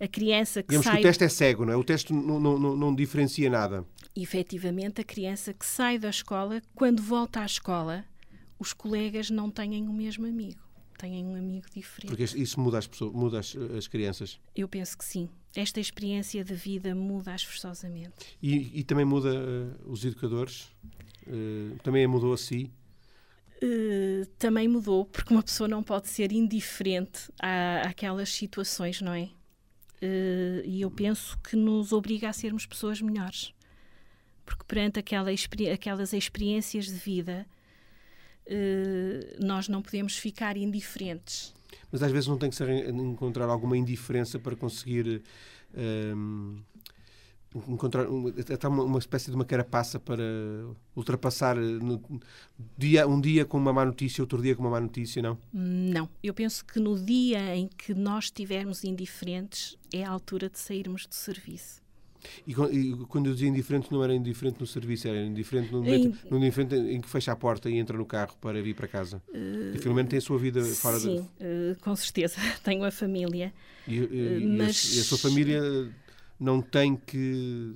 a 0.00 0.08
criança 0.08 0.62
que 0.62 0.68
Digamos 0.68 0.86
sai... 0.86 0.96
que 0.96 1.00
o 1.00 1.02
teste 1.02 1.24
é 1.24 1.28
cego, 1.28 1.64
não 1.64 1.72
é? 1.72 1.76
O 1.76 1.84
teste 1.84 2.12
não, 2.12 2.40
não, 2.40 2.76
não, 2.76 2.94
diferencia 2.94 3.48
nada. 3.50 3.84
efetivamente, 4.14 5.00
a 5.00 5.04
criança 5.04 5.52
que 5.52 5.64
sai 5.64 5.98
da 5.98 6.10
escola, 6.10 6.62
quando 6.74 7.02
volta 7.02 7.40
à 7.40 7.46
escola, 7.46 8.04
os 8.58 8.72
colegas 8.72 9.30
não 9.30 9.50
têm 9.50 9.86
o 9.86 9.92
mesmo 9.92 10.26
amigo. 10.26 10.60
Têm 10.98 11.24
um 11.24 11.36
amigo 11.36 11.66
diferente. 11.72 12.08
Porque 12.08 12.24
isso 12.24 12.58
muda 12.58 12.78
as, 12.78 12.86
pessoas, 12.86 13.12
muda 13.12 13.38
as, 13.38 13.54
as 13.56 13.86
crianças? 13.86 14.40
Eu 14.54 14.66
penso 14.66 14.98
que 14.98 15.04
sim. 15.04 15.28
Esta 15.54 15.78
experiência 15.78 16.42
de 16.42 16.54
vida 16.54 16.92
muda-as 16.94 17.44
forçosamente. 17.44 18.36
E, 18.42 18.80
e, 18.80 18.82
também 18.82 19.04
muda 19.04 19.32
uh, 19.32 19.90
os 19.92 20.04
educadores? 20.04 20.68
Uh, 21.26 21.78
também 21.84 22.04
mudou 22.06 22.32
a 22.32 22.36
si? 22.36 22.70
Uh, 23.62 24.26
também 24.38 24.66
mudou, 24.66 25.04
porque 25.04 25.32
uma 25.32 25.42
pessoa 25.42 25.68
não 25.68 25.82
pode 25.82 26.08
ser 26.08 26.32
indiferente 26.32 27.30
à, 27.40 27.88
àquelas 27.88 28.30
situações, 28.30 29.00
não 29.00 29.12
é? 29.12 29.30
Uh, 30.02 30.62
e 30.64 30.80
eu 30.80 30.90
penso 30.90 31.38
que 31.38 31.56
nos 31.56 31.92
obriga 31.92 32.28
a 32.28 32.32
sermos 32.32 32.64
pessoas 32.66 33.00
melhores. 33.00 33.52
Porque 34.44 34.64
perante 34.66 34.98
aquela, 34.98 35.30
aquelas 35.72 36.12
experiências 36.12 36.86
de 36.86 36.94
vida, 36.94 37.46
uh, 38.46 39.44
nós 39.44 39.68
não 39.68 39.82
podemos 39.82 40.16
ficar 40.16 40.56
indiferentes. 40.56 41.54
Mas 41.90 42.02
às 42.02 42.12
vezes 42.12 42.28
não 42.28 42.38
tem 42.38 42.50
que 42.50 42.56
ser 42.56 42.88
encontrar 42.88 43.46
alguma 43.46 43.76
indiferença 43.76 44.38
para 44.38 44.54
conseguir 44.54 45.22
um, 45.74 46.58
encontrar 47.66 48.06
até 48.52 48.68
uma, 48.68 48.82
uma, 48.82 48.98
espécie 48.98 49.30
de 49.30 49.34
uma 49.34 49.44
carapaça 49.44 49.98
para 49.98 50.22
ultrapassar 50.94 51.56
no, 51.56 52.02
dia, 52.76 53.06
um 53.06 53.20
dia 53.20 53.44
com 53.44 53.56
uma 53.56 53.72
má 53.72 53.84
notícia, 53.84 54.22
outro 54.22 54.42
dia 54.42 54.54
com 54.54 54.62
uma 54.62 54.70
má 54.70 54.80
notícia, 54.80 55.22
não? 55.22 55.38
Não. 55.52 56.08
Eu 56.22 56.34
penso 56.34 56.64
que 56.64 56.78
no 56.78 56.98
dia 56.98 57.56
em 57.56 57.68
que 57.68 57.94
nós 57.94 58.24
estivermos 58.24 58.84
indiferentes 58.84 59.78
é 59.92 60.04
a 60.04 60.10
altura 60.10 60.50
de 60.50 60.58
sairmos 60.58 61.06
do 61.06 61.14
serviço. 61.14 61.80
E, 62.46 62.52
e 62.52 62.96
quando 63.06 63.26
eu 63.26 63.32
dizia 63.32 63.48
indiferente, 63.48 63.90
não 63.92 64.02
era 64.02 64.14
indiferente 64.14 64.60
no 64.60 64.66
serviço, 64.66 65.08
era 65.08 65.24
indiferente 65.24 65.72
no 65.72 65.78
momento 65.78 66.18
em, 66.26 66.30
no 66.30 66.36
indiferente 66.38 66.74
em 66.74 67.00
que 67.00 67.08
fecha 67.08 67.32
a 67.32 67.36
porta 67.36 67.70
e 67.70 67.78
entra 67.78 67.96
no 67.96 68.04
carro 68.04 68.36
para 68.40 68.60
vir 68.60 68.74
para 68.74 68.88
casa. 68.88 69.22
Uh, 69.28 69.74
e 69.74 69.78
finalmente 69.78 70.08
tem 70.08 70.18
a 70.18 70.22
sua 70.22 70.38
vida 70.38 70.62
fora 70.64 70.98
sim, 70.98 71.16
de... 71.16 71.20
uh, 71.20 71.76
com 71.80 71.94
certeza. 71.96 72.36
Tenho 72.62 72.84
a 72.84 72.90
família. 72.90 73.54
E, 73.86 73.96
e, 73.96 74.46
mas... 74.58 74.96
e 74.96 74.98
a, 74.98 75.02
a 75.02 75.04
sua 75.04 75.18
família 75.18 75.62
não 76.38 76.62
tem 76.62 76.96
que 76.96 77.74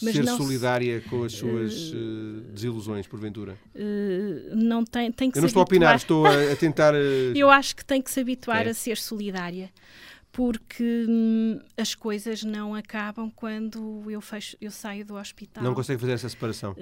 Mas 0.00 0.14
ser 0.14 0.26
solidária 0.26 1.00
se... 1.00 1.08
com 1.08 1.24
as 1.24 1.32
suas 1.32 1.92
uh, 1.92 2.40
desilusões, 2.52 3.06
porventura? 3.06 3.58
Uh, 3.74 4.54
não 4.54 4.84
tem, 4.84 5.10
tem 5.10 5.30
que 5.30 5.38
Eu 5.38 5.42
não 5.42 5.48
estou 5.48 5.62
habituar... 5.62 5.92
a 5.92 5.96
opinar, 5.96 5.96
estou 5.96 6.26
a, 6.26 6.52
a 6.52 6.56
tentar. 6.56 6.94
Uh... 6.94 7.34
Eu 7.34 7.50
acho 7.50 7.74
que 7.74 7.84
tem 7.84 8.00
que 8.00 8.10
se 8.10 8.20
habituar 8.20 8.66
é. 8.66 8.70
a 8.70 8.74
ser 8.74 8.96
solidária. 8.96 9.70
Porque 10.30 11.06
hum, 11.08 11.60
as 11.76 11.94
coisas 11.94 12.42
não 12.42 12.74
acabam 12.74 13.30
quando 13.30 14.02
eu, 14.10 14.20
fecho, 14.20 14.56
eu 14.60 14.68
saio 14.68 15.06
do 15.06 15.14
hospital. 15.14 15.62
Não 15.62 15.74
consegue 15.74 16.00
fazer 16.00 16.14
essa 16.14 16.28
separação? 16.28 16.74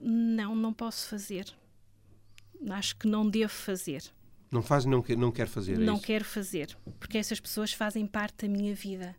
não, 0.00 0.56
não 0.56 0.72
posso 0.72 1.06
fazer. 1.06 1.44
Acho 2.70 2.96
que 2.96 3.06
não 3.06 3.28
devo 3.28 3.52
fazer. 3.52 4.02
Não 4.50 4.62
faz, 4.62 4.86
não 4.86 5.04
não 5.18 5.30
quer 5.30 5.48
fazer? 5.48 5.74
É 5.74 5.76
não 5.76 5.96
isso? 5.96 6.02
quero 6.04 6.24
fazer, 6.24 6.74
porque 6.98 7.18
essas 7.18 7.38
pessoas 7.38 7.74
fazem 7.74 8.06
parte 8.06 8.46
da 8.46 8.48
minha 8.48 8.74
vida 8.74 9.14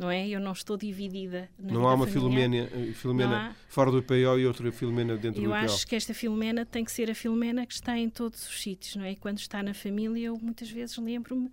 não 0.00 0.10
é? 0.10 0.26
Eu 0.26 0.40
não 0.40 0.52
estou 0.52 0.78
dividida. 0.78 1.46
não 1.58 1.86
há 1.86 1.92
uma 1.92 2.06
Filomena, 2.06 2.56
eh, 2.56 2.92
Filomena 2.94 3.50
há... 3.50 3.54
fora 3.68 3.90
do 3.90 3.98
IPO 3.98 4.14
e 4.14 4.46
outra 4.46 4.72
Filomena 4.72 5.14
dentro 5.14 5.42
eu 5.42 5.50
do 5.50 5.54
IPO. 5.54 5.66
Eu 5.66 5.74
acho 5.74 5.86
que 5.86 5.94
esta 5.94 6.14
Filomena 6.14 6.64
tem 6.64 6.82
que 6.82 6.90
ser 6.90 7.10
a 7.10 7.14
Filomena 7.14 7.66
que 7.66 7.74
está 7.74 7.98
em 7.98 8.08
todos 8.08 8.48
os 8.48 8.62
sítios, 8.62 8.96
não 8.96 9.04
é? 9.04 9.12
E 9.12 9.16
quando 9.16 9.38
está 9.38 9.62
na 9.62 9.74
família, 9.74 10.28
eu 10.28 10.38
muitas 10.38 10.70
vezes 10.70 10.96
lembro-me 10.96 11.48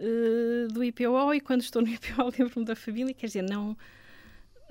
uh, 0.00 0.72
do 0.72 0.82
IPO 0.82 1.34
e 1.34 1.40
quando 1.40 1.60
estou 1.60 1.82
no 1.82 1.88
IPO 1.88 2.32
lembro-me 2.36 2.66
da 2.66 2.74
família, 2.74 3.14
quer 3.14 3.26
dizer, 3.26 3.42
não 3.42 3.76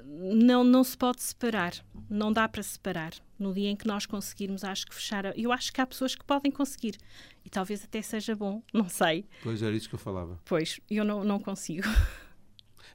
não, 0.06 0.66
não 0.66 0.84
se 0.84 0.98
pode 0.98 1.22
separar, 1.22 1.74
não 2.10 2.32
dá 2.32 2.48
para 2.50 2.62
separar. 2.62 3.14
No 3.40 3.54
dia 3.54 3.70
em 3.70 3.76
que 3.76 3.88
nós 3.88 4.06
conseguirmos, 4.06 4.64
acho 4.64 4.86
que 4.86 4.94
fechar. 4.94 5.26
A... 5.26 5.34
Eu 5.36 5.52
acho 5.52 5.72
que 5.72 5.80
há 5.80 5.86
pessoas 5.86 6.14
que 6.14 6.24
podem 6.24 6.52
conseguir 6.52 6.98
e 7.46 7.50
talvez 7.50 7.84
até 7.84 8.02
seja 8.02 8.36
bom, 8.36 8.62
não 8.74 8.90
sei. 8.90 9.26
Pois 9.42 9.62
era 9.62 9.74
isso 9.74 9.88
que 9.88 9.96
eu 9.96 10.00
falava. 10.00 10.40
Pois, 10.46 10.80
eu 10.90 11.06
não, 11.06 11.24
não 11.24 11.40
consigo. 11.40 11.88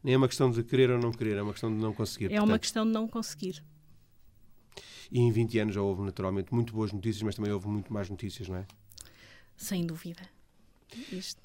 Nem 0.03 0.14
é 0.14 0.16
uma 0.16 0.28
questão 0.28 0.51
de 0.51 0.62
querer 0.62 0.90
ou 0.90 0.99
não 0.99 1.12
querer, 1.12 1.36
é 1.36 1.42
uma 1.42 1.53
questão 1.53 1.70
de 1.70 1.80
não 1.80 1.92
conseguir. 1.92 2.26
É 2.26 2.28
portanto. 2.28 2.49
uma 2.49 2.59
questão 2.59 2.86
de 2.86 2.92
não 2.92 3.09
conseguir. 3.09 3.64
E 5.11 5.20
em 5.20 5.30
20 5.32 5.59
anos 5.59 5.74
já 5.74 5.82
houve, 5.82 6.03
naturalmente, 6.03 6.53
muito 6.53 6.72
boas 6.72 6.92
notícias, 6.92 7.22
mas 7.22 7.34
também 7.34 7.51
houve 7.51 7.66
muito 7.68 7.92
mais 7.92 8.09
notícias, 8.09 8.49
não 8.49 8.57
é? 8.57 8.66
Sem 9.57 9.86
dúvida. 9.86 10.22
Isto 11.11 11.42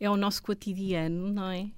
é 0.00 0.10
o 0.10 0.16
nosso 0.16 0.42
cotidiano, 0.42 1.32
não 1.32 1.50
é? 1.50 1.70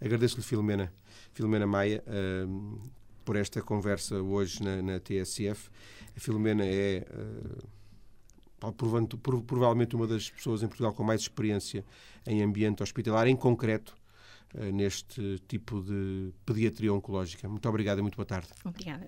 Agradeço-lhe, 0.00 0.42
Filomena, 0.42 0.92
Filomena 1.32 1.66
Maia, 1.66 2.02
uh, 2.06 2.90
por 3.24 3.36
esta 3.36 3.62
conversa 3.62 4.16
hoje 4.16 4.62
na, 4.62 4.82
na 4.82 5.00
TSF. 5.00 5.70
A 6.16 6.20
Filomena 6.20 6.64
é. 6.64 7.06
Uh, 7.12 7.82
provavelmente 9.44 9.96
uma 9.96 10.06
das 10.06 10.30
pessoas 10.30 10.62
em 10.62 10.68
Portugal 10.68 10.92
com 10.92 11.02
mais 11.02 11.20
experiência 11.22 11.84
em 12.24 12.44
ambiente 12.44 12.80
hospitalar, 12.80 13.26
em 13.26 13.34
concreto, 13.34 13.96
neste 14.72 15.38
tipo 15.48 15.80
de 15.82 16.32
pediatria 16.44 16.92
oncológica. 16.92 17.48
Muito 17.48 17.68
obrigado 17.68 17.98
e 17.98 18.02
muito 18.02 18.16
boa 18.16 18.26
tarde. 18.26 18.48
Obrigada. 18.64 19.06